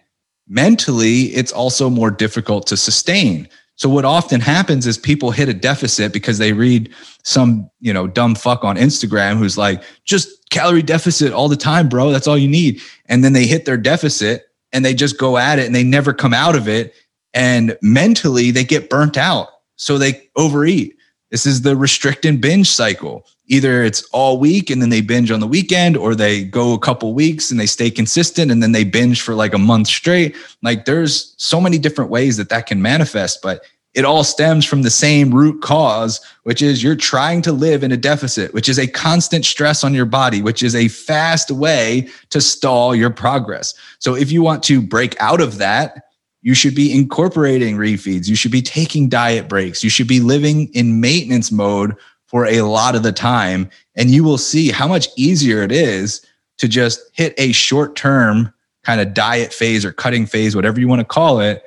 mentally, 0.48 1.26
it's 1.34 1.52
also 1.52 1.88
more 1.88 2.10
difficult 2.10 2.66
to 2.66 2.76
sustain. 2.76 3.48
So 3.76 3.88
what 3.88 4.04
often 4.04 4.40
happens 4.40 4.88
is 4.88 4.98
people 4.98 5.30
hit 5.30 5.48
a 5.48 5.54
deficit 5.54 6.12
because 6.12 6.38
they 6.38 6.52
read 6.52 6.92
some, 7.22 7.70
you 7.80 7.92
know, 7.92 8.08
dumb 8.08 8.34
fuck 8.34 8.64
on 8.64 8.76
Instagram 8.76 9.36
who's 9.36 9.58
like, 9.58 9.84
just 10.04 10.50
calorie 10.50 10.82
deficit 10.82 11.32
all 11.32 11.48
the 11.48 11.56
time, 11.56 11.88
bro. 11.88 12.10
That's 12.10 12.26
all 12.26 12.38
you 12.38 12.48
need. 12.48 12.80
And 13.06 13.22
then 13.22 13.34
they 13.34 13.46
hit 13.46 13.66
their 13.66 13.76
deficit 13.76 14.46
and 14.74 14.84
they 14.84 14.92
just 14.92 15.18
go 15.18 15.38
at 15.38 15.58
it 15.58 15.64
and 15.64 15.74
they 15.74 15.84
never 15.84 16.12
come 16.12 16.34
out 16.34 16.56
of 16.56 16.68
it. 16.68 16.94
And 17.32 17.78
mentally 17.80 18.50
they 18.50 18.64
get 18.64 18.90
burnt 18.90 19.16
out. 19.16 19.48
So 19.76 19.96
they 19.96 20.28
overeat. 20.36 20.96
This 21.30 21.46
is 21.46 21.62
the 21.62 21.76
restrict 21.76 22.24
and 22.24 22.40
binge 22.40 22.68
cycle. 22.68 23.26
Either 23.46 23.82
it's 23.82 24.02
all 24.12 24.38
week 24.38 24.70
and 24.70 24.80
then 24.80 24.88
they 24.88 25.00
binge 25.00 25.30
on 25.30 25.40
the 25.40 25.46
weekend, 25.46 25.96
or 25.96 26.14
they 26.14 26.44
go 26.44 26.72
a 26.72 26.78
couple 26.78 27.12
weeks 27.12 27.50
and 27.50 27.58
they 27.58 27.66
stay 27.66 27.90
consistent 27.90 28.50
and 28.50 28.62
then 28.62 28.72
they 28.72 28.84
binge 28.84 29.20
for 29.20 29.34
like 29.34 29.52
a 29.52 29.58
month 29.58 29.88
straight. 29.88 30.36
Like 30.62 30.84
there's 30.84 31.34
so 31.38 31.60
many 31.60 31.78
different 31.78 32.10
ways 32.10 32.36
that 32.36 32.48
that 32.50 32.66
can 32.66 32.80
manifest, 32.80 33.42
but 33.42 33.62
it 33.94 34.04
all 34.04 34.24
stems 34.24 34.64
from 34.64 34.82
the 34.82 34.90
same 34.90 35.32
root 35.32 35.62
cause, 35.62 36.20
which 36.42 36.60
is 36.60 36.82
you're 36.82 36.96
trying 36.96 37.42
to 37.42 37.52
live 37.52 37.84
in 37.84 37.92
a 37.92 37.96
deficit, 37.96 38.52
which 38.52 38.68
is 38.68 38.78
a 38.78 38.88
constant 38.88 39.44
stress 39.44 39.84
on 39.84 39.94
your 39.94 40.04
body, 40.04 40.42
which 40.42 40.62
is 40.62 40.74
a 40.74 40.88
fast 40.88 41.50
way 41.50 42.08
to 42.30 42.40
stall 42.40 42.94
your 42.94 43.10
progress. 43.10 43.72
So 44.00 44.16
if 44.16 44.32
you 44.32 44.42
want 44.42 44.64
to 44.64 44.82
break 44.82 45.18
out 45.20 45.40
of 45.40 45.58
that, 45.58 46.02
you 46.42 46.54
should 46.54 46.74
be 46.74 46.92
incorporating 46.92 47.76
refeeds. 47.76 48.28
You 48.28 48.36
should 48.36 48.52
be 48.52 48.62
taking 48.62 49.08
diet 49.08 49.48
breaks. 49.48 49.82
You 49.82 49.90
should 49.90 50.08
be 50.08 50.20
living 50.20 50.68
in 50.74 51.00
maintenance 51.00 51.50
mode 51.50 51.96
for 52.26 52.46
a 52.46 52.62
lot 52.62 52.96
of 52.96 53.02
the 53.02 53.12
time. 53.12 53.70
And 53.94 54.10
you 54.10 54.24
will 54.24 54.38
see 54.38 54.70
how 54.70 54.88
much 54.88 55.08
easier 55.16 55.62
it 55.62 55.72
is 55.72 56.26
to 56.58 56.68
just 56.68 57.00
hit 57.12 57.32
a 57.38 57.52
short 57.52 57.96
term 57.96 58.52
kind 58.82 59.00
of 59.00 59.14
diet 59.14 59.52
phase 59.52 59.84
or 59.84 59.92
cutting 59.92 60.26
phase, 60.26 60.54
whatever 60.54 60.80
you 60.80 60.88
want 60.88 61.00
to 61.00 61.06
call 61.06 61.40
it, 61.40 61.62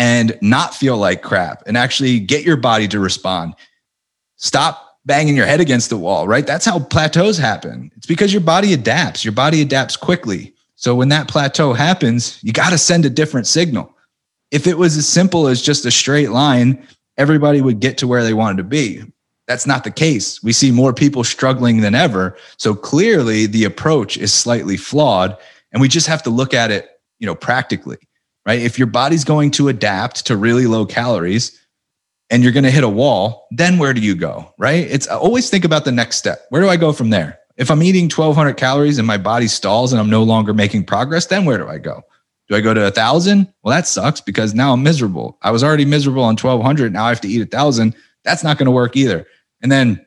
and 0.00 0.36
not 0.40 0.74
feel 0.74 0.96
like 0.96 1.22
crap 1.22 1.62
and 1.66 1.76
actually 1.76 2.18
get 2.18 2.44
your 2.44 2.56
body 2.56 2.88
to 2.88 2.98
respond. 2.98 3.54
Stop 4.36 4.98
banging 5.04 5.36
your 5.36 5.46
head 5.46 5.60
against 5.60 5.90
the 5.90 5.96
wall, 5.96 6.26
right? 6.26 6.46
That's 6.46 6.64
how 6.64 6.78
plateaus 6.78 7.36
happen. 7.36 7.92
It's 7.96 8.06
because 8.06 8.32
your 8.32 8.40
body 8.40 8.72
adapts, 8.72 9.24
your 9.24 9.32
body 9.32 9.60
adapts 9.60 9.96
quickly. 9.96 10.54
So 10.76 10.94
when 10.94 11.10
that 11.10 11.28
plateau 11.28 11.74
happens, 11.74 12.42
you 12.42 12.52
got 12.52 12.70
to 12.70 12.78
send 12.78 13.04
a 13.04 13.10
different 13.10 13.46
signal 13.46 13.94
if 14.50 14.66
it 14.66 14.78
was 14.78 14.96
as 14.96 15.08
simple 15.08 15.46
as 15.46 15.62
just 15.62 15.86
a 15.86 15.90
straight 15.90 16.30
line, 16.30 16.86
everybody 17.16 17.60
would 17.60 17.80
get 17.80 17.98
to 17.98 18.06
where 18.06 18.24
they 18.24 18.34
wanted 18.34 18.58
to 18.58 18.64
be. 18.64 19.02
That's 19.46 19.66
not 19.66 19.84
the 19.84 19.90
case. 19.90 20.42
We 20.42 20.52
see 20.52 20.70
more 20.70 20.92
people 20.92 21.24
struggling 21.24 21.80
than 21.80 21.94
ever. 21.94 22.36
So 22.56 22.74
clearly 22.74 23.46
the 23.46 23.64
approach 23.64 24.16
is 24.16 24.32
slightly 24.32 24.76
flawed 24.76 25.36
and 25.72 25.80
we 25.80 25.88
just 25.88 26.06
have 26.06 26.22
to 26.24 26.30
look 26.30 26.54
at 26.54 26.70
it, 26.70 27.00
you 27.18 27.26
know, 27.26 27.34
practically, 27.34 27.98
right? 28.46 28.60
If 28.60 28.78
your 28.78 28.86
body's 28.86 29.24
going 29.24 29.50
to 29.52 29.68
adapt 29.68 30.26
to 30.26 30.36
really 30.36 30.66
low 30.66 30.86
calories 30.86 31.58
and 32.30 32.42
you're 32.42 32.52
going 32.52 32.64
to 32.64 32.70
hit 32.70 32.84
a 32.84 32.88
wall, 32.88 33.46
then 33.50 33.78
where 33.78 33.92
do 33.92 34.00
you 34.00 34.14
go, 34.14 34.54
right? 34.58 34.86
It's 34.88 35.06
always 35.06 35.50
think 35.50 35.64
about 35.64 35.84
the 35.84 35.92
next 35.92 36.16
step. 36.16 36.46
Where 36.50 36.62
do 36.62 36.68
I 36.68 36.76
go 36.76 36.92
from 36.92 37.10
there? 37.10 37.38
If 37.56 37.70
I'm 37.70 37.82
eating 37.82 38.04
1200 38.04 38.56
calories 38.56 38.98
and 38.98 39.06
my 39.06 39.18
body 39.18 39.46
stalls 39.46 39.92
and 39.92 40.00
I'm 40.00 40.08
no 40.08 40.22
longer 40.22 40.54
making 40.54 40.84
progress, 40.84 41.26
then 41.26 41.44
where 41.44 41.58
do 41.58 41.68
I 41.68 41.78
go? 41.78 42.02
Do 42.48 42.56
I 42.56 42.60
go 42.60 42.74
to 42.74 42.86
a 42.86 42.90
thousand? 42.90 43.52
Well, 43.62 43.74
that 43.74 43.86
sucks 43.86 44.20
because 44.20 44.54
now 44.54 44.72
I'm 44.72 44.82
miserable. 44.82 45.38
I 45.42 45.50
was 45.50 45.62
already 45.62 45.84
miserable 45.84 46.22
on 46.22 46.36
1200. 46.36 46.92
Now 46.92 47.04
I 47.04 47.10
have 47.10 47.20
to 47.20 47.28
eat 47.28 47.42
a 47.42 47.46
thousand. 47.46 47.94
That's 48.24 48.42
not 48.42 48.58
going 48.58 48.66
to 48.66 48.72
work 48.72 48.96
either. 48.96 49.26
And 49.62 49.70
then 49.70 50.04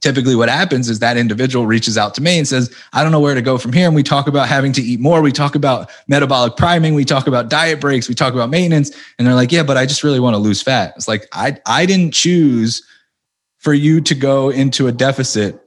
typically 0.00 0.36
what 0.36 0.48
happens 0.48 0.88
is 0.88 0.98
that 0.98 1.16
individual 1.16 1.66
reaches 1.66 1.96
out 1.96 2.14
to 2.14 2.22
me 2.22 2.38
and 2.38 2.46
says, 2.46 2.74
I 2.92 3.02
don't 3.02 3.12
know 3.12 3.20
where 3.20 3.34
to 3.34 3.42
go 3.42 3.58
from 3.58 3.72
here. 3.72 3.86
And 3.86 3.94
we 3.94 4.02
talk 4.02 4.26
about 4.26 4.48
having 4.48 4.72
to 4.72 4.82
eat 4.82 5.00
more. 5.00 5.22
We 5.22 5.32
talk 5.32 5.54
about 5.54 5.90
metabolic 6.06 6.56
priming. 6.56 6.94
We 6.94 7.04
talk 7.04 7.26
about 7.26 7.48
diet 7.48 7.80
breaks. 7.80 8.08
We 8.08 8.14
talk 8.14 8.34
about 8.34 8.50
maintenance. 8.50 8.90
And 9.18 9.26
they're 9.26 9.34
like, 9.34 9.52
yeah, 9.52 9.62
but 9.62 9.76
I 9.76 9.86
just 9.86 10.04
really 10.04 10.20
want 10.20 10.34
to 10.34 10.38
lose 10.38 10.62
fat. 10.62 10.92
It's 10.96 11.08
like, 11.08 11.26
I, 11.32 11.58
I 11.66 11.86
didn't 11.86 12.12
choose 12.12 12.86
for 13.58 13.72
you 13.72 14.00
to 14.02 14.14
go 14.14 14.50
into 14.50 14.86
a 14.86 14.92
deficit 14.92 15.60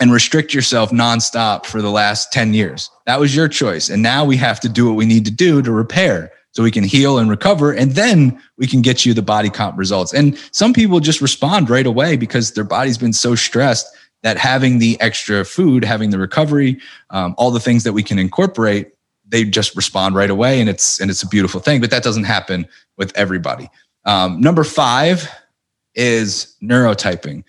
and 0.00 0.12
restrict 0.12 0.54
yourself 0.54 0.90
nonstop 0.90 1.66
for 1.66 1.82
the 1.82 1.90
last 1.90 2.32
10 2.32 2.54
years. 2.54 2.90
That 3.06 3.18
was 3.18 3.34
your 3.34 3.48
choice. 3.48 3.90
And 3.90 4.02
now 4.02 4.24
we 4.24 4.36
have 4.36 4.60
to 4.60 4.68
do 4.68 4.86
what 4.86 4.94
we 4.94 5.04
need 5.04 5.24
to 5.24 5.30
do 5.30 5.60
to 5.62 5.72
repair 5.72 6.32
so 6.58 6.64
we 6.64 6.72
can 6.72 6.82
heal 6.82 7.18
and 7.18 7.30
recover. 7.30 7.72
And 7.72 7.92
then 7.92 8.42
we 8.56 8.66
can 8.66 8.82
get 8.82 9.06
you 9.06 9.14
the 9.14 9.22
body 9.22 9.48
comp 9.48 9.78
results. 9.78 10.12
And 10.12 10.36
some 10.50 10.72
people 10.72 10.98
just 10.98 11.20
respond 11.20 11.70
right 11.70 11.86
away 11.86 12.16
because 12.16 12.54
their 12.54 12.64
body's 12.64 12.98
been 12.98 13.12
so 13.12 13.36
stressed 13.36 13.86
that 14.24 14.36
having 14.38 14.80
the 14.80 15.00
extra 15.00 15.44
food, 15.44 15.84
having 15.84 16.10
the 16.10 16.18
recovery, 16.18 16.80
um, 17.10 17.36
all 17.38 17.52
the 17.52 17.60
things 17.60 17.84
that 17.84 17.92
we 17.92 18.02
can 18.02 18.18
incorporate, 18.18 18.90
they 19.28 19.44
just 19.44 19.76
respond 19.76 20.16
right 20.16 20.30
away. 20.30 20.60
And 20.60 20.68
it's, 20.68 21.00
and 21.00 21.12
it's 21.12 21.22
a 21.22 21.28
beautiful 21.28 21.60
thing, 21.60 21.80
but 21.80 21.92
that 21.92 22.02
doesn't 22.02 22.24
happen 22.24 22.66
with 22.96 23.16
everybody. 23.16 23.70
Um, 24.04 24.40
number 24.40 24.64
five 24.64 25.30
is 25.94 26.56
neurotyping. 26.60 27.44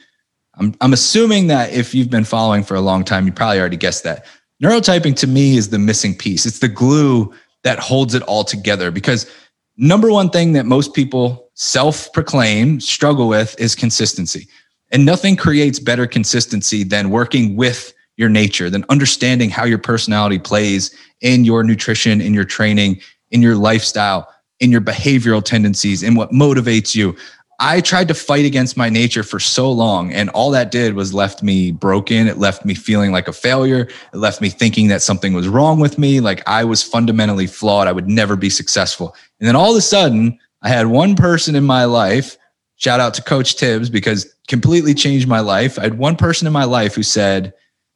I'm, 0.60 0.76
I'm 0.82 0.93
assuming 0.93 1.48
that 1.48 1.74
if 1.74 1.95
you've 1.95 2.12
been 2.12 2.26
following 2.26 2.63
for 2.63 2.76
a 2.76 2.82
long 2.82 3.04
time, 3.04 3.26
you 3.26 3.32
probably 3.32 3.60
already 3.60 3.76
guessed 3.76 4.04
that. 4.04 4.28
Neurotyping 4.62 5.15
to 5.15 5.26
me 5.26 5.58
is 5.58 5.69
the 5.69 5.80
missing 5.80 6.15
piece. 6.15 6.45
It's 6.45 6.60
the 6.60 6.67
glue 6.67 7.34
that 7.63 7.80
holds 7.80 8.13
it 8.13 8.24
all 8.24 8.43
together 8.43 8.91
because 8.91 9.30
number 9.78 10.12
one 10.12 10.30
thing 10.30 10.54
that 10.54 10.65
most 10.65 10.93
people 10.93 11.50
self 11.54 12.12
proclaim 12.13 12.80
struggle 12.80 13.28
with 13.28 13.60
is 13.60 13.76
consistency. 13.76 14.48
And 14.91 15.06
nothing 15.06 15.36
creates 15.36 15.80
better 15.80 16.08
consistency 16.08 16.84
than 16.84 17.12
working 17.12 17.56
with 17.56 17.93
your 18.17 18.30
nature, 18.30 18.69
than 18.69 18.86
understanding 18.89 19.50
how 19.50 19.65
your 19.65 19.78
personality 19.78 20.39
plays 20.39 20.95
in 21.22 21.45
your 21.45 21.63
nutrition, 21.63 22.22
in 22.22 22.34
your 22.34 22.43
training, 22.43 23.00
in 23.32 23.41
your 23.41 23.56
lifestyle, 23.56 24.28
in 24.60 24.72
your 24.72 24.82
behavioral 24.82 25.43
tendencies, 25.43 26.04
in 26.04 26.15
what 26.15 26.32
motivates 26.32 26.95
you. 26.95 27.15
I 27.62 27.82
tried 27.82 28.08
to 28.08 28.13
fight 28.13 28.45
against 28.45 28.78
my 28.78 28.88
nature 28.88 29.22
for 29.22 29.39
so 29.39 29.69
long, 29.69 30.13
and 30.13 30.30
all 30.30 30.50
that 30.52 30.72
did 30.72 30.93
was 30.93 31.13
left 31.13 31.43
me 31.43 31.72
broken. 31.72 32.28
It 32.28 32.38
left 32.38 32.63
me 32.63 32.74
feeling 32.74 33.12
like 33.12 33.28
a 33.28 33.34
failure. 33.34 33.89
It 34.13 34.17
left 34.17 34.39
me 34.39 34.50
thinking 34.50 34.88
that 34.88 35.02
something 35.02 35.34
was 35.34 35.50
wrong 35.50 35.80
with 35.80 35.98
me, 35.98 36.22
like 36.22 36.41
I 36.48 36.63
was 36.63 36.82
fundamentally 36.82 37.48
flawed. 37.48 37.88
I 37.88 37.91
would 37.91 38.08
never 38.08 38.38
be 38.38 38.50
successful. 38.50 39.13
And 39.39 39.48
then 39.48 39.58
all 39.58 39.72
of 39.72 39.78
a 39.78 39.82
sudden, 39.82 40.39
I 40.62 40.69
had 40.69 40.88
one 40.88 41.15
person 41.15 41.56
in 41.56 41.65
my 41.65 41.84
life. 41.84 42.38
Shout 42.78 43.02
out 43.02 43.13
to 43.15 43.22
Coach 43.22 43.56
Thibs 43.56 43.89
because 43.89 44.34
completely 44.48 44.93
changed 44.93 45.28
my 45.28 45.41
life. 45.41 45.78
I 45.78 45.84
had 45.84 45.98
one 45.98 46.15
person 46.15 46.48
in 46.48 46.54
my 46.54 46.63
life 46.63 46.95
who 46.95 47.04
said, 47.04 47.54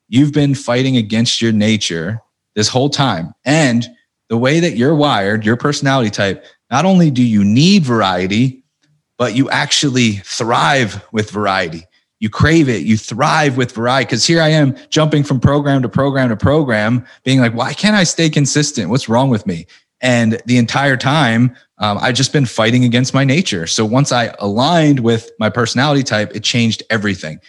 You've 0.10 0.34
been 0.34 0.56
fighting 0.56 0.98
against 0.98 1.42
your 1.42 1.54
nature 1.54 2.22
this 2.56 2.68
whole 2.68 2.90
time. 2.90 3.34
And 3.46 3.88
the 4.28 4.38
way 4.38 4.60
that 4.60 4.76
you're 4.76 4.96
wired, 4.96 5.46
your 5.46 5.56
personality 5.56 6.10
type, 6.10 6.46
not 6.70 6.86
only 6.86 7.10
do 7.10 7.24
you 7.24 7.46
need 7.46 7.84
variety, 7.84 8.63
but 9.18 9.36
you 9.36 9.50
actually 9.50 10.14
thrive 10.24 11.04
with 11.12 11.30
variety. 11.30 11.86
You 12.20 12.30
crave 12.30 12.70
it, 12.70 12.84
you 12.84 12.98
thrive 12.98 13.58
with 13.58 13.74
variety. 13.74 14.06
Because 14.06 14.26
here 14.26 14.42
I 14.42 14.50
am 14.50 14.76
jumping 14.90 15.24
from 15.24 15.40
program 15.40 15.82
to 15.82 15.90
program 15.90 16.30
to 16.30 16.38
program, 16.38 17.06
being 17.24 17.40
like, 17.40 17.54
why 17.54 17.74
can't 17.74 17.96
I 17.96 18.06
stay 18.06 18.30
consistent? 18.30 18.90
What's 18.90 19.10
wrong 19.10 19.30
with 19.30 19.46
me? 19.46 19.68
And 20.02 20.42
the 20.46 20.58
entire 20.58 20.98
time, 20.98 21.56
um, 21.80 21.98
I've 22.00 22.16
just 22.16 22.34
been 22.34 22.46
fighting 22.46 22.84
against 22.86 23.14
my 23.14 23.24
nature. 23.24 23.68
So 23.68 23.86
once 23.86 24.12
I 24.12 24.34
aligned 24.40 25.00
with 25.00 25.32
my 25.40 25.50
personality 25.50 26.04
type, 26.04 26.36
it 26.36 26.44
changed 26.44 26.84
everything. 26.90 27.40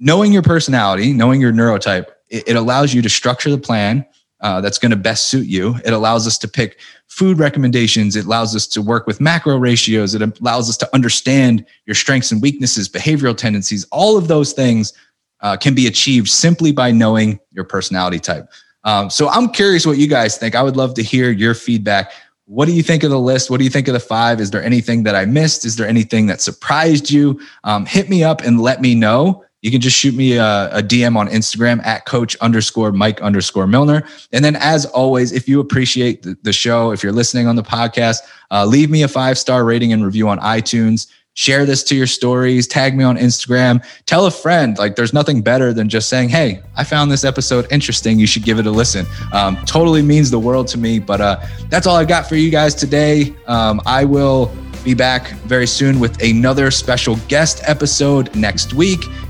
Knowing 0.00 0.32
your 0.32 0.42
personality, 0.42 1.12
knowing 1.12 1.40
your 1.40 1.52
neurotype, 1.52 2.06
it, 2.28 2.48
it 2.48 2.56
allows 2.56 2.94
you 2.94 3.02
to 3.02 3.08
structure 3.08 3.50
the 3.50 3.58
plan 3.58 4.06
uh, 4.40 4.60
that's 4.60 4.78
going 4.78 4.90
to 4.90 4.96
best 4.96 5.28
suit 5.28 5.46
you. 5.46 5.76
It 5.84 5.92
allows 5.92 6.26
us 6.26 6.38
to 6.38 6.48
pick 6.48 6.78
food 7.06 7.38
recommendations. 7.38 8.14
It 8.14 8.26
allows 8.26 8.54
us 8.54 8.66
to 8.68 8.82
work 8.82 9.06
with 9.06 9.20
macro 9.20 9.56
ratios. 9.56 10.14
It 10.14 10.40
allows 10.40 10.68
us 10.68 10.76
to 10.78 10.94
understand 10.94 11.66
your 11.86 11.94
strengths 11.94 12.30
and 12.30 12.40
weaknesses, 12.40 12.88
behavioral 12.88 13.36
tendencies. 13.36 13.84
All 13.90 14.16
of 14.16 14.28
those 14.28 14.52
things 14.52 14.92
uh, 15.40 15.56
can 15.56 15.74
be 15.74 15.86
achieved 15.86 16.28
simply 16.28 16.72
by 16.72 16.90
knowing 16.92 17.40
your 17.52 17.64
personality 17.64 18.18
type. 18.18 18.48
Um, 18.84 19.10
so 19.10 19.28
I'm 19.28 19.48
curious 19.50 19.86
what 19.86 19.98
you 19.98 20.06
guys 20.06 20.38
think. 20.38 20.54
I 20.54 20.62
would 20.62 20.76
love 20.76 20.94
to 20.94 21.02
hear 21.02 21.30
your 21.30 21.54
feedback. 21.54 22.12
What 22.46 22.66
do 22.66 22.72
you 22.72 22.82
think 22.82 23.02
of 23.02 23.10
the 23.10 23.20
list? 23.20 23.50
What 23.50 23.58
do 23.58 23.64
you 23.64 23.70
think 23.70 23.88
of 23.88 23.94
the 23.94 24.00
five? 24.00 24.40
Is 24.40 24.50
there 24.50 24.62
anything 24.62 25.02
that 25.02 25.14
I 25.14 25.26
missed? 25.26 25.64
Is 25.64 25.76
there 25.76 25.86
anything 25.86 26.26
that 26.26 26.40
surprised 26.40 27.10
you? 27.10 27.40
Um, 27.64 27.84
hit 27.84 28.08
me 28.08 28.24
up 28.24 28.40
and 28.40 28.60
let 28.60 28.80
me 28.80 28.94
know 28.94 29.44
you 29.62 29.70
can 29.70 29.80
just 29.80 29.96
shoot 29.96 30.14
me 30.14 30.36
a, 30.36 30.70
a, 30.70 30.82
DM 30.82 31.16
on 31.16 31.28
Instagram 31.28 31.84
at 31.84 32.06
coach 32.06 32.36
underscore 32.36 32.92
Mike 32.92 33.20
underscore 33.20 33.66
Milner. 33.66 34.04
And 34.32 34.44
then, 34.44 34.54
as 34.56 34.86
always, 34.86 35.32
if 35.32 35.48
you 35.48 35.58
appreciate 35.58 36.22
the, 36.22 36.36
the 36.42 36.52
show, 36.52 36.92
if 36.92 37.02
you're 37.02 37.12
listening 37.12 37.48
on 37.48 37.56
the 37.56 37.62
podcast, 37.62 38.18
uh, 38.52 38.64
leave 38.64 38.88
me 38.88 39.02
a 39.02 39.08
five 39.08 39.36
star 39.36 39.64
rating 39.64 39.92
and 39.92 40.04
review 40.04 40.28
on 40.28 40.38
iTunes. 40.38 41.08
Share 41.34 41.64
this 41.64 41.84
to 41.84 41.94
your 41.94 42.08
stories, 42.08 42.66
tag 42.66 42.96
me 42.96 43.04
on 43.04 43.16
Instagram, 43.16 43.84
tell 44.06 44.26
a 44.26 44.30
friend. 44.30 44.76
Like, 44.76 44.96
there's 44.96 45.12
nothing 45.12 45.40
better 45.40 45.72
than 45.72 45.88
just 45.88 46.08
saying, 46.08 46.30
Hey, 46.30 46.60
I 46.76 46.82
found 46.82 47.12
this 47.12 47.24
episode 47.24 47.66
interesting. 47.70 48.18
You 48.18 48.26
should 48.26 48.42
give 48.42 48.58
it 48.58 48.66
a 48.66 48.70
listen. 48.72 49.06
Um, 49.32 49.56
totally 49.64 50.02
means 50.02 50.30
the 50.30 50.38
world 50.38 50.66
to 50.68 50.78
me. 50.78 50.98
But 50.98 51.20
uh, 51.20 51.40
that's 51.68 51.86
all 51.86 51.96
I 51.96 52.04
got 52.04 52.28
for 52.28 52.34
you 52.34 52.50
guys 52.50 52.74
today. 52.74 53.36
Um, 53.46 53.80
I 53.86 54.04
will 54.04 54.52
be 54.84 54.94
back 54.94 55.30
very 55.42 55.66
soon 55.66 56.00
with 56.00 56.20
another 56.22 56.70
special 56.70 57.16
guest 57.28 57.60
episode 57.66 58.34
next 58.34 58.72
week. 58.72 59.04